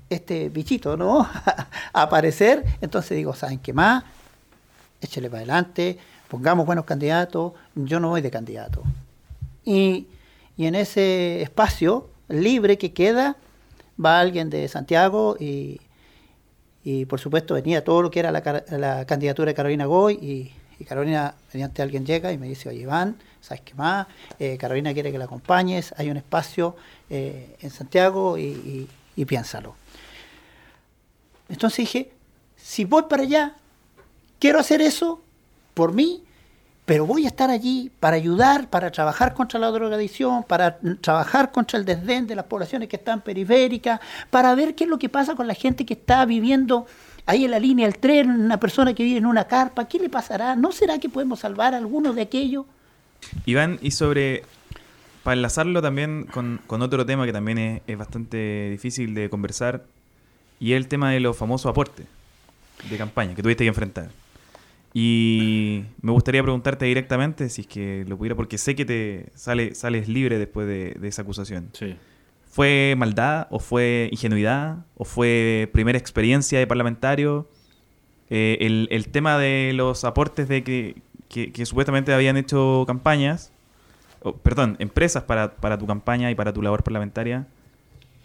[0.10, 1.22] este bichito, ¿no?
[1.94, 2.64] a aparecer.
[2.82, 4.04] Entonces digo, ¿saben qué más?
[5.02, 5.98] Échale para adelante,
[6.28, 8.84] pongamos buenos candidatos, yo no voy de candidato.
[9.64, 10.08] Y,
[10.58, 13.38] y en ese espacio libre que queda,
[14.04, 15.80] va alguien de Santiago y,
[16.92, 20.16] y por supuesto venía todo lo que era la, candidatura de Carolina Goy
[20.80, 24.08] y, Carolina, mediante alguien llega y me dice, oye Iván, ¿sabes qué más?
[24.40, 26.76] Eh, Carolina quiere que la acompañes, hay un espacio
[27.12, 28.88] eh, en Santiago y
[29.28, 29.76] piénsalo.
[31.48, 32.12] Entonces dije,
[32.58, 33.56] si voy para allá,
[34.40, 35.22] quiero hacer eso
[35.76, 36.24] por mí,
[36.90, 41.78] pero voy a estar allí para ayudar, para trabajar contra la drogadicción, para trabajar contra
[41.78, 44.00] el desdén de las poblaciones que están periféricas,
[44.32, 46.88] para ver qué es lo que pasa con la gente que está viviendo
[47.28, 50.10] ahí en la línea del tren, una persona que vive en una carpa, ¿qué le
[50.10, 50.56] pasará?
[50.56, 52.66] ¿No será que podemos salvar a alguno de aquellos?
[53.46, 54.42] Iván, y sobre,
[55.22, 59.84] para enlazarlo también con, con otro tema que también es, es bastante difícil de conversar,
[60.60, 62.08] y es el tema de los famosos aportes
[62.90, 64.10] de campaña que tuviste que enfrentar.
[64.94, 69.76] Y me gustaría preguntarte directamente si es que lo pudiera, porque sé que te sale,
[69.76, 71.70] sales libre después de, de esa acusación.
[71.74, 71.96] Sí.
[72.48, 77.48] ¿Fue maldad o fue ingenuidad o fue primera experiencia de parlamentario?
[78.32, 80.96] Eh, el, el tema de los aportes de que,
[81.30, 83.52] que- que supuestamente habían hecho campañas,
[84.22, 87.48] o, perdón, empresas para, para tu campaña y para tu labor parlamentaria,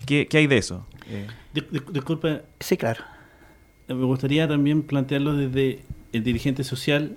[0.06, 0.86] ¿qué, qué hay de eso?
[1.08, 3.04] Eh, Dis- dis- disculpe, Sí, claro.
[3.88, 5.84] me gustaría también plantearlo desde
[6.14, 7.16] el dirigente social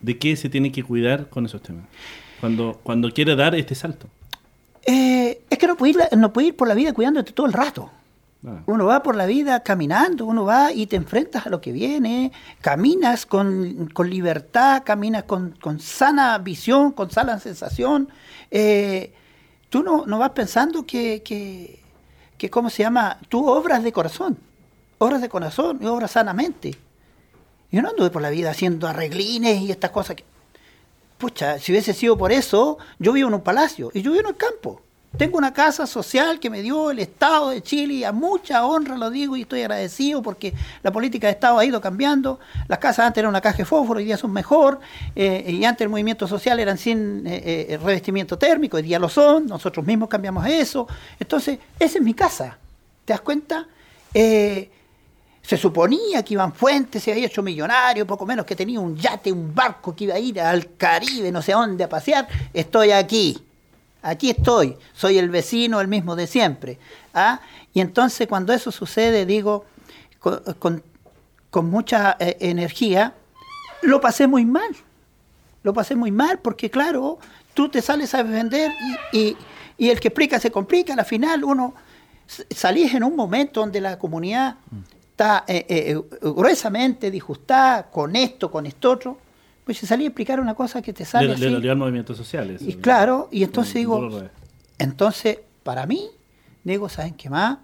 [0.00, 1.84] de qué se tiene que cuidar con esos temas.
[2.40, 4.08] Cuando, cuando quiere dar este salto.
[4.86, 7.52] Eh, es que no puede, ir, no puede ir por la vida cuidándote todo el
[7.52, 7.90] rato.
[8.46, 8.62] Ah.
[8.64, 12.32] Uno va por la vida caminando, uno va y te enfrentas a lo que viene,
[12.62, 18.08] caminas con, con libertad, caminas con, con sana visión, con sana sensación.
[18.50, 19.12] Eh,
[19.68, 21.80] tú no, no vas pensando que, que,
[22.38, 23.18] que, ¿cómo se llama?
[23.28, 24.38] Tú obras de corazón,
[24.96, 26.78] obras de corazón y obras sanamente.
[27.72, 30.24] Yo no anduve por la vida haciendo arreglines y estas cosas que...
[31.18, 34.30] Pucha, si hubiese sido por eso, yo vivo en un palacio y yo vivo en
[34.30, 34.80] el campo.
[35.16, 38.96] Tengo una casa social que me dio el Estado de Chile y a mucha honra
[38.96, 40.54] lo digo y estoy agradecido porque
[40.84, 42.38] la política de Estado ha ido cambiando.
[42.68, 44.78] Las casas antes eran una caja de fósforo, hoy día son mejor.
[45.16, 49.08] eh, y antes el movimiento social eran sin eh, eh, revestimiento térmico, hoy día lo
[49.08, 49.46] son.
[49.46, 50.86] Nosotros mismos cambiamos eso.
[51.18, 52.56] Entonces, esa es mi casa.
[53.04, 53.66] ¿Te das cuenta?
[54.14, 54.70] Eh,
[55.42, 59.32] se suponía que Iván Fuentes se había hecho millonario, poco menos que tenía un yate,
[59.32, 62.28] un barco que iba a ir al Caribe, no sé dónde a pasear.
[62.52, 63.42] Estoy aquí,
[64.02, 66.78] aquí estoy, soy el vecino, el mismo de siempre.
[67.14, 67.40] ¿ah?
[67.72, 69.64] Y entonces cuando eso sucede, digo,
[70.20, 70.82] con,
[71.50, 73.14] con- mucha eh, energía,
[73.82, 74.70] lo pasé muy mal.
[75.62, 77.18] Lo pasé muy mal porque, claro,
[77.54, 78.70] tú te sales a defender
[79.12, 79.36] y, y-
[79.78, 80.92] y el que explica se complica.
[80.94, 81.74] Al final uno
[82.54, 84.56] salís en un momento donde la comunidad
[85.20, 89.18] está eh, eh, gruesamente disgustada con esto, con esto otro.
[89.64, 91.42] Pues se salía a explicar una cosa que te sale Le, así.
[91.44, 92.48] le dolió al movimiento social.
[92.50, 92.64] eso.
[92.66, 94.22] Y claro, y entonces digo,
[94.78, 96.08] entonces, para mí,
[96.64, 97.58] digo, ¿saben qué más?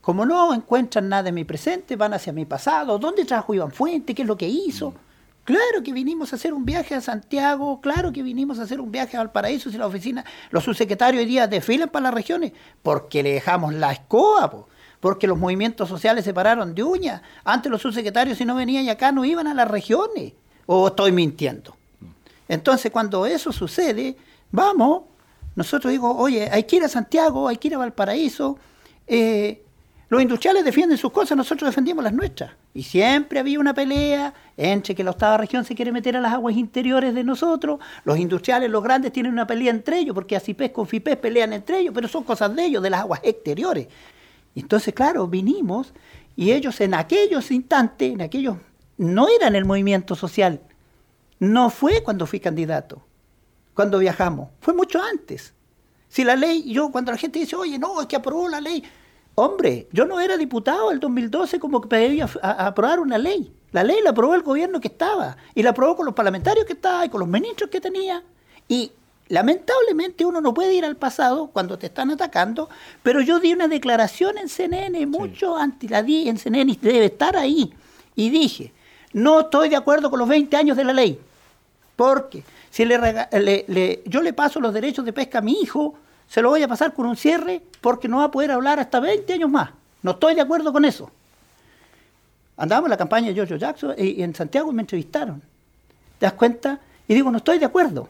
[0.00, 2.98] Como no encuentran nada en mi presente, van hacia mi pasado.
[2.98, 4.14] ¿Dónde trabajó Iván Fuente?
[4.14, 4.92] ¿Qué es lo que hizo?
[5.44, 8.90] Claro que vinimos a hacer un viaje a Santiago, claro que vinimos a hacer un
[8.90, 13.22] viaje a Valparaíso, si la oficina, los subsecretarios hoy día desfilan para las regiones, porque
[13.22, 14.68] le dejamos la escoba, po,
[15.00, 17.22] porque los movimientos sociales se pararon de uñas.
[17.44, 20.32] Antes los subsecretarios si no venían acá no iban a las regiones.
[20.66, 21.76] ¿O estoy mintiendo?
[22.48, 24.16] Entonces, cuando eso sucede,
[24.50, 25.02] vamos,
[25.54, 28.58] nosotros digo, oye, hay que ir a Santiago, hay que ir a Valparaíso.
[29.06, 29.62] eh,
[30.10, 32.52] los industriales defienden sus cosas, nosotros defendimos las nuestras.
[32.72, 36.32] Y siempre había una pelea entre que la octava región se quiere meter a las
[36.32, 40.70] aguas interiores de nosotros, los industriales, los grandes, tienen una pelea entre ellos, porque ACIPES
[40.70, 43.88] con FIPES pelean entre ellos, pero son cosas de ellos, de las aguas exteriores.
[44.54, 45.92] Entonces, claro, vinimos
[46.36, 48.56] y ellos en aquellos instantes, en aquellos,
[48.96, 50.60] no eran el movimiento social,
[51.38, 53.02] no fue cuando fui candidato,
[53.74, 55.54] cuando viajamos, fue mucho antes.
[56.08, 58.82] Si la ley, yo cuando la gente dice, oye, no, es que aprobó la ley.
[59.34, 63.52] Hombre, yo no era diputado el 2012 como que pedía a, a aprobar una ley.
[63.70, 66.72] La ley la aprobó el gobierno que estaba y la aprobó con los parlamentarios que
[66.72, 68.24] estaba y con los ministros que tenía.
[68.66, 68.90] Y
[69.28, 72.68] lamentablemente uno no puede ir al pasado cuando te están atacando,
[73.02, 77.06] pero yo di una declaración en CNN mucho antes, la di en CNN y debe
[77.06, 77.72] estar ahí.
[78.16, 78.72] Y dije,
[79.12, 81.18] no estoy de acuerdo con los 20 años de la ley.
[81.96, 85.52] Porque si le, rega- le- le- yo le paso los derechos de pesca a mi
[85.60, 85.94] hijo,
[86.28, 89.00] se lo voy a pasar con un cierre porque no va a poder hablar hasta
[89.00, 89.70] 20 años más.
[90.02, 91.10] No estoy de acuerdo con eso.
[92.56, 95.40] Andábamos en la campaña de George Jackson y, y en Santiago me entrevistaron.
[96.18, 96.80] ¿Te das cuenta?
[97.06, 98.08] Y digo, no estoy de acuerdo.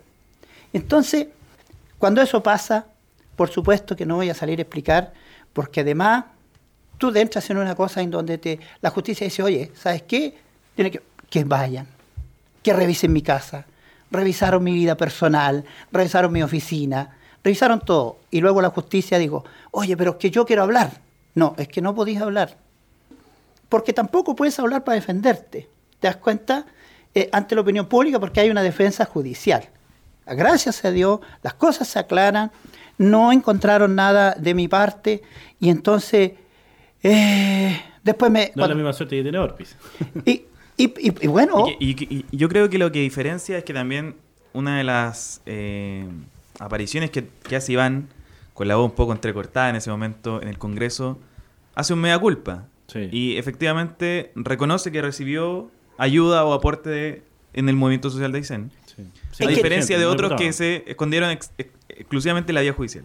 [0.72, 1.28] Entonces,
[1.98, 2.86] cuando eso pasa,
[3.36, 5.12] por supuesto que no voy a salir a explicar,
[5.52, 6.24] porque además
[6.98, 10.38] tú entras en una cosa en donde te, la justicia dice, oye, ¿sabes qué?
[10.74, 11.86] Tiene que, que vayan,
[12.62, 13.66] que revisen mi casa,
[14.10, 18.18] revisaron mi vida personal, revisaron mi oficina, revisaron todo.
[18.30, 21.00] Y luego la justicia dijo, oye, pero es que yo quiero hablar.
[21.34, 22.56] No, es que no podéis hablar.
[23.68, 25.68] porque tampoco puedes hablar para defenderte.
[26.00, 26.64] ¿Te das cuenta?
[27.14, 29.68] Eh, ante la opinión pública porque hay una defensa judicial.
[30.34, 32.50] Gracias a Dios, las cosas se aclaran,
[32.98, 35.22] no encontraron nada de mi parte
[35.60, 36.32] y entonces
[37.02, 38.52] eh, después me...
[38.54, 39.76] No es la misma suerte que tiene Orpis.
[40.24, 40.42] y,
[40.76, 43.64] y- y- y bueno, Y, que- y- y yo creo que lo que diferencia es
[43.64, 44.16] que también
[44.52, 46.06] una de las eh,
[46.58, 48.08] apariciones que, que hace Iván,
[48.54, 51.18] con la voz un poco entrecortada en ese momento en el Congreso,
[51.74, 52.64] hace un mea culpa.
[52.88, 53.08] Sí.
[53.12, 57.22] Y efectivamente reconoce que recibió ayuda o aporte de-
[57.52, 58.72] en el movimiento social de Aysén.
[58.98, 59.04] Sí.
[59.32, 62.60] Es a que- diferencia de no otros que se escondieron ex- ex- exclusivamente en la
[62.62, 63.04] vía judicial.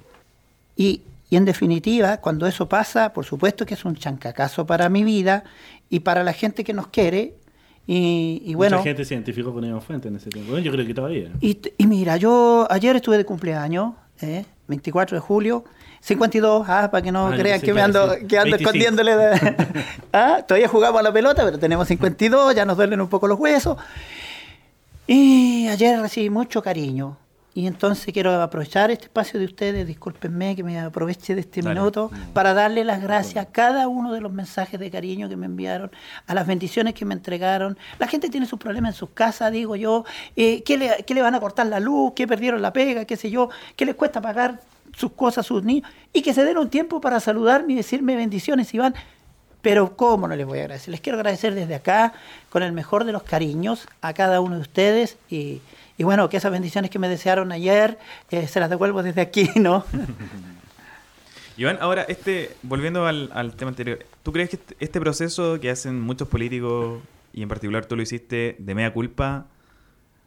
[0.76, 5.04] Y, y en definitiva, cuando eso pasa, por supuesto que es un chancacazo para mi
[5.04, 5.44] vida
[5.90, 7.36] y para la gente que nos quiere.
[7.86, 10.52] Y, y bueno, Mucha gente se identificó con Iván Fuentes en ese tiempo.
[10.52, 11.30] Bueno, yo creo que todavía.
[11.42, 14.46] y, y mira, yo ayer estuve de cumpleaños, ¿eh?
[14.68, 15.66] 24 de julio,
[16.00, 18.70] 52, ah, para que no Ah, crean que que me ando, decir que ando 25.
[18.70, 19.16] escondiéndole.
[19.18, 19.56] de-
[20.14, 23.38] ah, todavía jugamos a la pelota, pero tenemos 52, ya nos duelen un poco los
[23.38, 23.78] huesos.
[25.08, 27.18] Y ayer recibí mucho cariño.
[27.56, 31.80] Y entonces quiero aprovechar este espacio de ustedes, discúlpenme que me aproveche de este Dale.
[31.80, 35.46] minuto, para darle las gracias a cada uno de los mensajes de cariño que me
[35.46, 35.92] enviaron,
[36.26, 37.78] a las bendiciones que me entregaron.
[38.00, 40.04] La gente tiene sus problemas en sus casas, digo yo,
[40.36, 42.14] eh, ¿qué, le, qué le van a cortar la luz?
[42.16, 43.06] ¿Qué perdieron la pega?
[43.06, 43.50] ¿Qué sé yo?
[43.76, 44.60] ¿Qué les cuesta pagar
[44.98, 45.88] sus cosas, sus niños?
[46.12, 48.96] Y que se den un tiempo para saludarme y decirme bendiciones, Iván.
[49.64, 50.92] Pero ¿cómo no les voy a agradecer?
[50.92, 52.14] Les quiero agradecer desde acá,
[52.50, 55.18] con el mejor de los cariños, a cada uno de ustedes.
[55.30, 55.62] Y,
[55.98, 57.98] y bueno, que esas bendiciones que me desearon ayer,
[58.30, 59.86] eh, se las devuelvo desde aquí, ¿no?
[61.58, 65.70] Iván, ahora, este, volviendo al, al tema anterior, ¿tú crees que este, este proceso que
[65.70, 67.02] hacen muchos políticos,
[67.32, 69.46] y en particular tú lo hiciste, de mea culpa,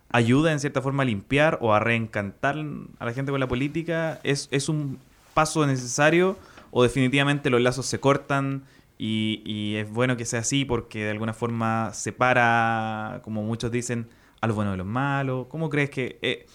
[0.09, 2.57] ayuda en cierta forma a limpiar o a reencantar
[2.99, 4.18] a la gente con la política?
[4.22, 4.99] ¿Es, es un
[5.34, 6.39] paso necesario
[6.70, 8.62] o definitivamente los lazos se cortan
[8.99, 14.09] y, y es bueno que sea así porque de alguna forma separa, como muchos dicen,
[14.40, 15.47] a los buenos de los malos?
[15.49, 16.47] ¿Cómo crees que, eh,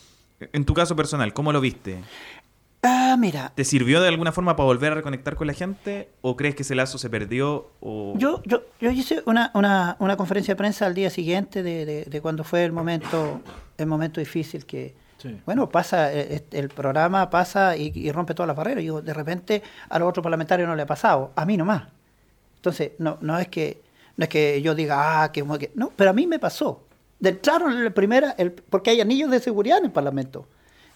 [0.54, 2.00] en tu caso personal, cómo lo viste?
[2.84, 6.10] Ah, mira, ¿Te sirvió de alguna forma para volver a reconectar con la gente?
[6.22, 7.72] ¿O crees que ese lazo se perdió?
[7.80, 8.16] O...
[8.18, 12.06] yo, yo, yo hice una, una, una conferencia de prensa al día siguiente de, de-
[12.06, 13.40] de cuando fue el momento,
[13.78, 15.40] el momento difícil que, Sí.
[15.46, 18.80] bueno, pasa, eh, este, el programa pasa y, y rompe todas las barreras.
[18.80, 21.84] Y digo, de repente a los otros parlamentarios no le ha pasado, a mí nomás.
[22.62, 23.82] Entonces, no, no es que
[24.18, 25.44] no es que yo diga, ah, que,
[25.74, 26.84] no, pero a mí me pasó.
[27.20, 30.48] De entrar en la primera, el- porque hay anillos de seguridad en el Parlamento.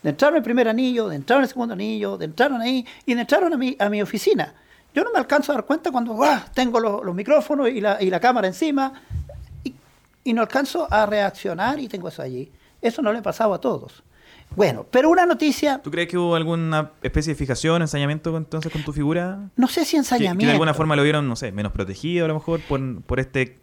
[0.04, 2.86] De entrar en el primer anillo, de entrar en el segundo anillo, de entraron ahí
[3.06, 4.54] y de entraron a mi, a mi oficina.
[4.94, 6.40] Yo no me alcanzo a dar cuenta cuando ¡guau!
[6.54, 8.94] tengo los, los micrófonos y la, y la cámara encima
[9.64, 9.74] y,
[10.24, 12.52] y no alcanzo a reaccionar y tengo eso allí.
[12.82, 14.04] Eso no le ha pasado a todos.
[14.56, 18.84] Bueno, pero una noticia, ¿Tú crees que hubo alguna especie de fijación, ensañamiento entonces con
[18.84, 19.50] tu figura?
[19.56, 20.40] no sé si ensañamiento.
[20.42, 23.20] que de alguna forma lo vieron, no sé, menos protegido a lo mejor por, por
[23.20, 23.58] este,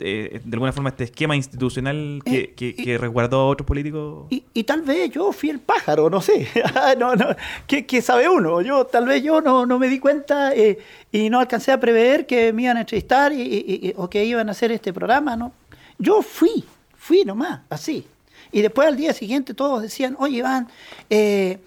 [0.00, 3.64] eh, de alguna forma este esquema institucional que, Eh, que- y- que resguardó a otros
[3.68, 4.26] políticos.
[4.30, 6.48] Y, y tal vez yo fui el pájaro, no sé.
[6.74, 7.26] Ah, no, no.
[7.68, 8.62] ¿Qué, qué sabe uno?
[8.62, 10.78] Yo tal vez yo no, no me di cuenta eh,
[11.12, 14.24] y no alcancé a prever que me iban a entrevistar y, y- y- o que
[14.24, 15.52] iban a hacer este programa, ¿no?
[15.98, 16.64] Yo fui,
[16.96, 18.04] fui nomás, así.
[18.50, 20.68] Y después al día siguiente todos decían, oye Iván,
[21.10, 21.60] eh,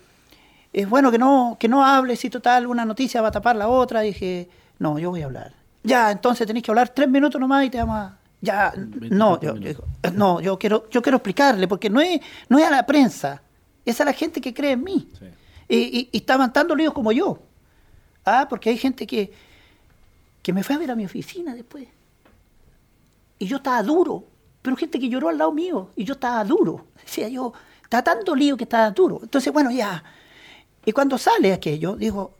[0.74, 3.68] es bueno que no, que no hables y total una noticia va a tapar la
[3.68, 4.02] otra.
[4.02, 4.50] dije,
[4.80, 5.54] no, yo voy a hablar.
[5.84, 8.18] Ya, entonces tenéis que hablar tres minutos nomás y te vamos a...
[8.42, 12.20] Ya, no, yo, yo- no, yo quiero, yo quiero explicarle, porque no es,
[12.50, 13.42] no es a la prensa,
[13.86, 15.10] es a la gente que cree en mí.
[15.18, 15.26] Sí.
[15.70, 17.40] Y, y, y estaban tanto líos como yo.
[18.26, 19.32] Ah, porque hay gente que,
[20.44, 21.88] que me fue a ver a mi oficina después.
[23.40, 24.26] Y yo estaba duro,
[24.66, 26.88] pero gente que lloró al lado mío, y yo estaba duro.
[27.00, 27.54] Decía yo,
[27.84, 29.20] está tanto lío que estaba duro.
[29.22, 30.04] Entonces, bueno, ya.
[30.84, 32.36] Y cuando sale aquello, digo,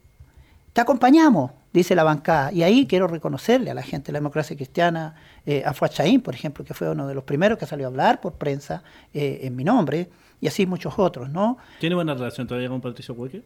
[0.74, 2.52] te acompañamos, dice la bancada.
[2.52, 5.14] Y ahí quiero reconocerle a la gente de la democracia cristiana,
[5.46, 8.20] eh, a Fuachaín, por ejemplo, que fue uno de los primeros que salió a hablar
[8.22, 10.10] por prensa eh, en mi nombre,
[10.42, 11.60] y así muchos otros, ¿no?
[11.80, 13.44] ¿Tiene buena relación todavía con Patricio Cueque?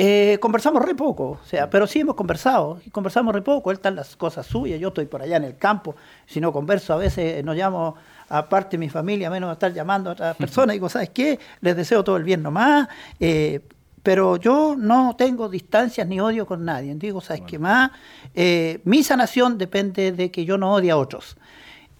[0.00, 3.78] Eh, conversamos re poco, o sea, pero sí hemos conversado, y conversamos re poco, él
[3.78, 6.92] está en las cosas suyas, yo estoy por allá en el campo, si no converso,
[6.92, 7.96] a veces no llamo
[8.28, 11.40] aparte de mi familia, menos estar llamando a otras personas, digo, ¿sabes qué?
[11.62, 12.86] Les deseo todo el bien nomás,
[13.18, 13.58] eh,
[14.04, 17.90] pero yo no tengo distancias ni odio con nadie, digo, ¿sabes qué más?
[18.36, 21.36] Eh, mi sanación depende de que yo no odie a otros.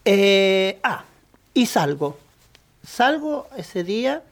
[0.05, 1.03] Eh, ah,
[1.53, 2.17] y salgo,
[2.87, 4.23] salgo ese día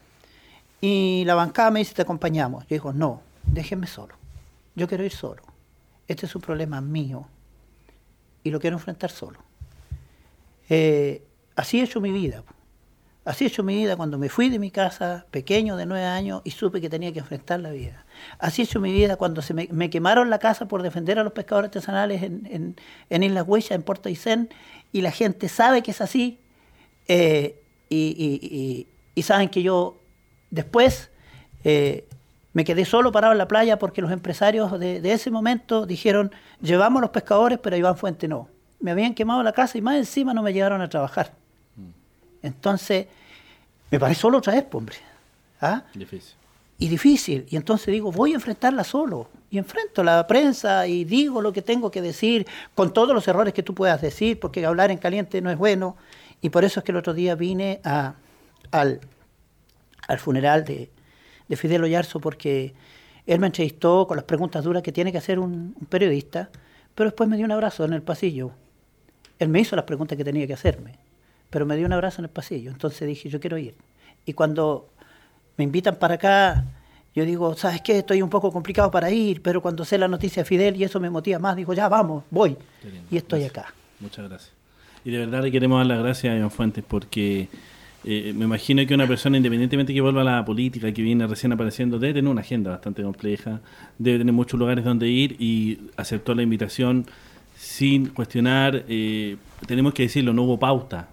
[0.79, 2.63] y la bancada me dice, te acompañamos.
[2.63, 4.15] Yo digo, no, déjenme solo.
[4.75, 5.43] Yo quiero ir solo.
[6.07, 7.27] Este es un problema mío
[8.43, 9.39] y lo quiero enfrentar solo.
[10.69, 11.23] Eh,
[11.55, 12.43] así he hecho mi vida.
[13.25, 16.41] Así he hecho mi vida cuando me fui de mi casa, pequeño de nueve años,
[16.45, 18.05] y supe que tenía que enfrentar la vida.
[18.39, 21.33] Así he hecho mi vida cuando se me, quemaron la casa por defender a los
[21.33, 22.75] pescadores artesanales en, en,
[23.09, 24.47] en Islas Huellas, en Puerto Aysén,
[24.93, 26.39] y la gente sabe que es así,
[27.09, 29.99] eh, y, y- y- y saben que yo
[30.49, 31.09] después
[31.65, 32.07] eh,
[32.57, 36.31] me quedé solo parado en la playa porque los empresarios de, de ese momento dijeron,
[36.59, 38.49] llevamos a los pescadores, pero a Iván Fuente no.
[38.79, 41.33] Me habían quemado la casa y más encima no me llevaron a trabajar.
[42.41, 43.05] Entonces,
[43.91, 44.95] me paré solo otra vez, hombre.
[45.61, 45.83] ¿Ah?
[45.93, 46.33] Difícil.
[46.79, 47.45] y difícil.
[47.47, 49.29] Y entonces digo, voy a enfrentarla solo.
[49.51, 53.53] Y enfrento la prensa y digo lo que tengo que decir, con todos los errores
[53.53, 55.95] que tú puedas decir, porque hablar en caliente no es bueno.
[56.41, 58.15] Y por eso es que el otro día vine a,
[58.71, 58.99] al,
[60.07, 60.89] al funeral de,
[61.47, 62.73] de Fidel Oyarzo, porque
[63.25, 66.49] él me entrevistó con las preguntas duras que tiene que hacer un, un periodista,
[66.95, 68.51] pero después me dio un abrazo en el pasillo.
[69.39, 70.95] Él me hizo las preguntas que tenía que hacerme,
[71.49, 72.71] pero me dio un abrazo en el pasillo.
[72.71, 73.75] Entonces dije, yo quiero ir.
[74.25, 74.89] Y cuando
[75.57, 76.65] me invitan para acá,
[77.15, 77.99] yo digo, ¿sabes qué?
[77.99, 80.99] Estoy un poco complicado para ir, pero cuando sé la noticia de Fidel y eso
[80.99, 82.55] me motiva más, digo, ya vamos, voy.
[83.09, 83.65] Y estoy Gracias.
[83.65, 83.73] acá.
[83.99, 84.53] Muchas gracias.
[85.03, 87.47] Y de verdad le queremos dar las gracias a Iván Fuentes porque
[88.09, 91.51] eh, me imagino que una persona, independientemente que vuelva a la política, que viene recién
[91.51, 93.59] apareciendo, debe tener una agenda bastante compleja,
[93.97, 97.05] debe tener muchos lugares donde ir y aceptó la invitación
[97.57, 98.85] sin cuestionar.
[98.87, 99.35] eh,
[99.65, 101.09] tenemos que decirlo, no hubo pauta.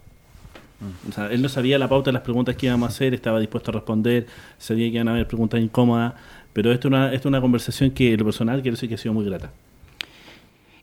[1.09, 3.41] O sea, él no sabía la pauta de las preguntas que íbamos a hacer, estaba
[3.41, 4.29] dispuesto a responder,
[4.59, 6.15] sabía que iban a haber preguntas incómodas,
[6.53, 8.99] pero esto es una, esto es una conversación que lo personal quiero decir que ha
[8.99, 9.51] sido muy grata.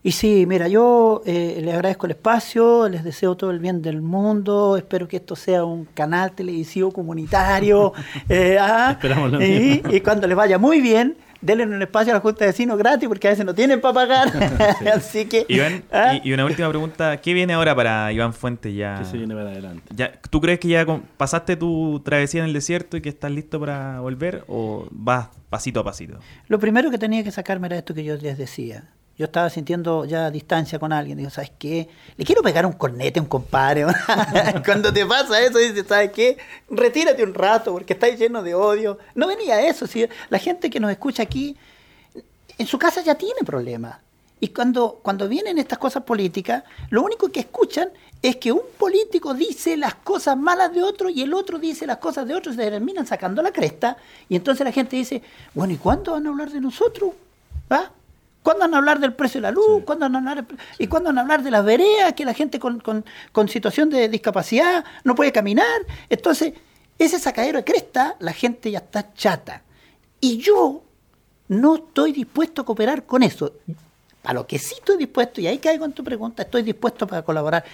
[0.04, 4.02] Y sí, mira, yo eh, les agradezco el espacio, les deseo todo el bien del
[4.02, 7.92] mundo, espero que esto sea un canal televisivo comunitario.
[8.28, 9.92] eh, ah, Esperamos lo y, mismo.
[9.92, 13.08] y cuando les vaya muy bien, denle un espacio a la Junta de Vecinos gratis,
[13.08, 14.28] porque a veces no tienen para pagar.
[14.92, 15.46] Así que...
[15.48, 17.18] Iván, ah, y, y una última pregunta.
[17.18, 18.98] ¿Qué viene ahora para Iván Fuentes ya?
[18.98, 19.84] Que se viene para adelante.
[19.94, 23.30] ya ¿Tú crees que ya con- pasaste tu travesía en el desierto y que estás
[23.30, 26.18] listo para volver o vas pasito a pasito?
[26.48, 28.90] Lo primero que tenía que sacarme era esto que yo les decía.
[29.22, 31.16] Yo estaba sintiendo ya distancia con alguien.
[31.16, 31.88] Digo, ¿sabes qué?
[32.16, 33.86] Le quiero pegar un cornete a un compadre.
[34.64, 36.38] Cuando te pasa eso, dices, ¿sabes qué?
[36.68, 38.98] Retírate un rato porque estás lleno de odio.
[39.14, 39.86] No venía eso.
[39.86, 41.56] Si la gente que nos escucha aquí,
[42.58, 44.00] en su casa ya tiene problemas.
[44.40, 47.90] Y cuando, cuando vienen estas cosas políticas, lo único que escuchan
[48.22, 51.98] es que un político dice las cosas malas de otro y el otro dice las
[51.98, 53.98] cosas de otro se terminan sacando la cresta.
[54.28, 55.22] Y entonces la gente dice,
[55.54, 57.12] bueno, ¿y cuándo van a hablar de nosotros?
[57.70, 57.92] ¿Ah?
[58.42, 59.82] ¿Cuándo van a hablar del precio de la luz?
[59.84, 60.46] ¿Cuándo van a hablar,
[60.78, 62.12] ¿Y cuándo van a hablar de las veredas?
[62.14, 65.66] Que la gente con, con- con situación de discapacidad no puede caminar.
[66.10, 66.52] Entonces,
[66.98, 69.62] ese sacadero de cresta, la gente ya está chata.
[70.20, 70.82] Y yo
[71.48, 73.52] no estoy dispuesto a cooperar con eso.
[74.24, 77.22] A lo que sí estoy dispuesto, y ahí caigo en tu pregunta, estoy dispuesto para
[77.22, 77.64] colaborar.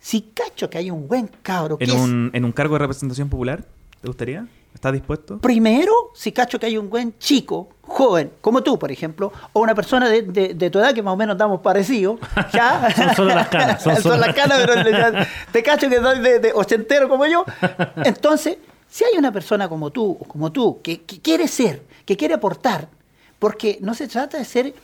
[0.00, 2.80] Si cacho que hay un buen cabro que ¿En es- un, ¿En un cargo de
[2.80, 3.64] representación popular?
[4.00, 4.46] ¿Te gustaría?
[4.74, 5.38] ¿Estás dispuesto?
[5.38, 9.74] Primero, si cacho que hay un buen chico, joven, como tú, por ejemplo, o una
[9.74, 12.18] persona de, de- de tu edad que más o menos estamos parecidos,
[12.52, 12.88] ¿ya?
[12.96, 16.38] Son solo las canas, son solo- las canas, pero ya te cacho que soy de,
[16.40, 17.44] de ochentero como yo.
[18.04, 18.56] Entonces,
[18.88, 22.34] si hay una persona como tú, o como tú, que, que quiere ser, que quiere
[22.34, 22.88] aportar,
[23.38, 24.74] porque no se trata de ser,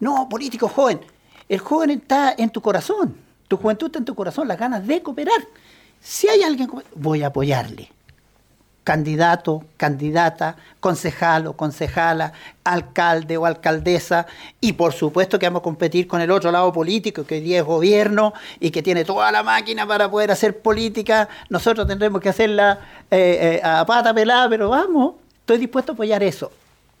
[0.00, 1.00] no, político joven.
[1.48, 3.16] El joven está en tu corazón,
[3.48, 5.40] tu juventud está en tu corazón, las ganas de cooperar.
[6.00, 7.90] Si hay alguien, como- voy a apoyarle
[8.84, 14.26] candidato, candidata, concejal o concejala, alcalde o alcaldesa,
[14.60, 17.58] y por supuesto que vamos a competir con el otro lado político, que hoy día
[17.58, 21.28] es gobierno y que tiene toda la máquina para poder hacer política.
[21.48, 22.78] Nosotros tendremos que hacerla
[23.10, 26.52] eh, eh, a pata pelada, pero vamos, estoy dispuesto a apoyar eso.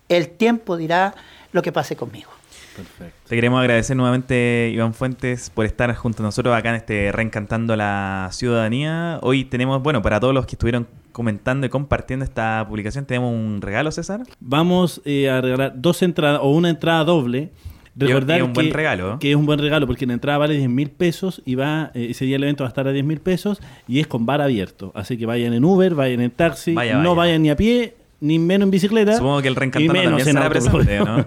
[0.08, 1.14] El tiempo dirá
[1.52, 2.30] lo que pase conmigo.
[2.74, 3.28] Perfecto.
[3.28, 7.76] Te queremos agradecer nuevamente, Iván Fuentes, por estar junto a nosotros acá en este Reencantando
[7.76, 9.20] la Ciudadanía.
[9.22, 13.62] Hoy tenemos, bueno, para todos los que estuvieron comentando y compartiendo esta publicación, tenemos un
[13.62, 14.24] regalo, César.
[14.40, 17.52] Vamos eh, a regalar dos entradas o una entrada doble.
[17.94, 19.16] Recordar y un buen regalo, ¿eh?
[19.20, 22.08] Que es un buen regalo porque la entrada vale 10 mil pesos y va eh,
[22.10, 24.42] ese día el evento va a estar a 10 mil pesos y es con bar
[24.42, 24.90] abierto.
[24.96, 27.28] Así que vayan en Uber, vayan en taxi, Vaya, no vaya.
[27.28, 29.16] vayan ni a pie, ni menos en bicicleta.
[29.16, 31.26] Supongo que el menos también será presente, ¿no?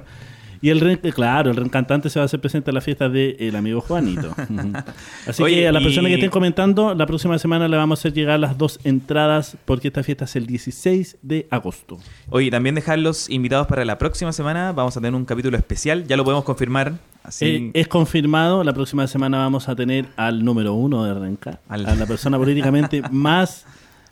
[0.62, 3.56] Y el re- claro, el reencantante se va a hacer presente a la fiesta del
[3.56, 4.34] amigo Juanito.
[5.28, 8.00] Así Oye, que a las y- personas que estén comentando, la próxima semana le vamos
[8.00, 11.98] a hacer llegar las dos entradas porque esta fiesta es el 16 de agosto.
[12.30, 14.72] Oye, también dejarlos invitados para la próxima semana.
[14.72, 16.94] Vamos a tener un capítulo especial, ya lo podemos confirmar.
[17.24, 21.60] Así, Eh, es confirmado, la próxima semana vamos a tener al número uno de Renca,
[21.68, 23.66] Al- a la persona políticamente más...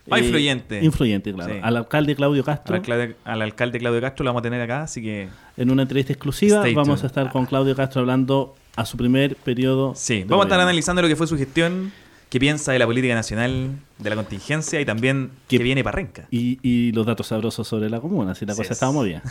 [0.06, 0.84] Más eh, influyente.
[0.84, 1.52] Influyente, claro.
[1.54, 1.60] Sí.
[1.62, 4.82] Al alcalde Claudio al, Castro, alcalde, al alcalde Claudio Castro lo vamos a tener acá,
[4.82, 7.02] así que en una entrevista exclusiva, vamos tuned.
[7.04, 9.94] a estar con Claudio Castro hablando a su primer periodo.
[9.96, 10.24] sí.
[10.26, 11.92] Vamos a estar analizando lo que fue su gestión
[12.28, 16.26] qué piensa de la política nacional, de la contingencia y también qué viene para Renca.
[16.30, 18.70] Y, y los datos sabrosos sobre la comuna, si la cosa es.
[18.72, 19.22] estaba movida.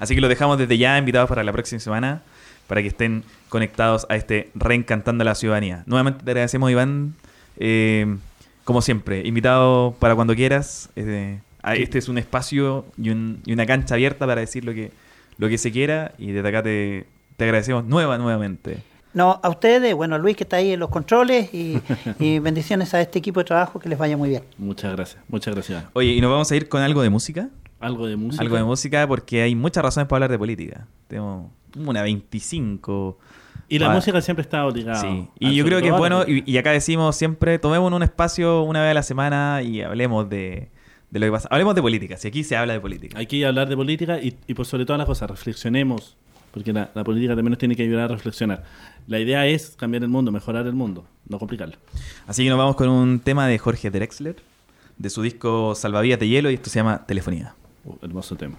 [0.00, 2.22] Así que los dejamos desde ya invitados para la próxima semana
[2.66, 5.82] para que estén conectados a este Reencantando a la Ciudadanía.
[5.86, 7.14] Nuevamente te agradecemos, Iván.
[7.58, 8.16] eh,
[8.64, 10.90] como siempre, invitado para cuando quieras.
[10.96, 14.74] eh, a- este es un espacio y, un- y una cancha abierta para decir lo
[14.74, 14.90] que,
[15.38, 17.06] lo que se quiera y desde acá te,
[17.36, 18.78] te agradecemos nueva, nuevamente.
[19.14, 21.80] No, a ustedes, bueno, a Luis que está ahí en los controles y,
[22.18, 24.42] y bendiciones a este equipo de trabajo, que les vaya muy bien.
[24.58, 25.84] Muchas gracias, muchas gracias.
[25.92, 27.48] Oye, ¿y nos vamos a ir con algo de música?
[27.80, 28.42] Algo de música.
[28.42, 30.86] Algo de música porque hay muchas razones para hablar de política.
[31.08, 33.18] Tenemos una 25.
[33.68, 35.00] Y la Ah, música siempre está obligada.
[35.00, 38.62] Sí, y yo creo que es bueno, y, y acá decimos siempre, tomemos un espacio
[38.62, 40.70] una vez a la semana y hablemos de,
[41.10, 41.48] de lo que pasa.
[41.50, 43.18] Hablemos de política, si aquí se habla de política.
[43.18, 46.16] Hay que hablar de política y, y por sobre todas las cosas, reflexionemos,
[46.50, 48.64] porque la, la política también nos tiene que ayudar a reflexionar.
[49.06, 51.76] La idea es cambiar el mundo, mejorar el mundo, no complicarlo.
[52.26, 54.36] Así que nos vamos con un tema de Jorge Drexler,
[54.98, 57.54] de su disco Salvavidas de Hielo, y esto se llama Telefonía.
[57.84, 58.58] Uh, hermoso tema.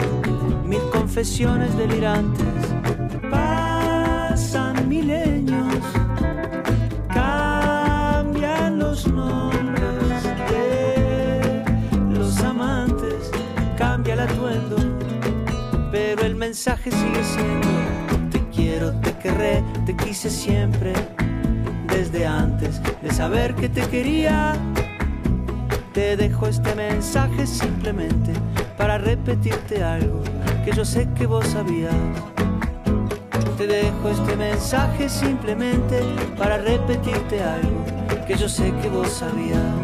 [1.13, 2.45] confesiones delirantes.
[3.29, 5.83] Pasan milenios,
[7.13, 11.65] cambian los nombres de
[12.17, 13.29] los amantes,
[13.77, 14.77] cambia el atuendo,
[15.91, 17.67] pero el mensaje sigue siendo:
[18.31, 20.93] Te quiero, te querré, te quise siempre,
[21.89, 24.53] desde antes de saber que te quería.
[25.93, 28.31] Te dejo este mensaje simplemente
[28.77, 30.23] para repetirte algo
[30.63, 31.95] que yo sé que vos sabías.
[33.57, 36.01] Te dejo este mensaje simplemente
[36.37, 37.85] para repetirte algo
[38.27, 39.80] que yo sé que vos sabías.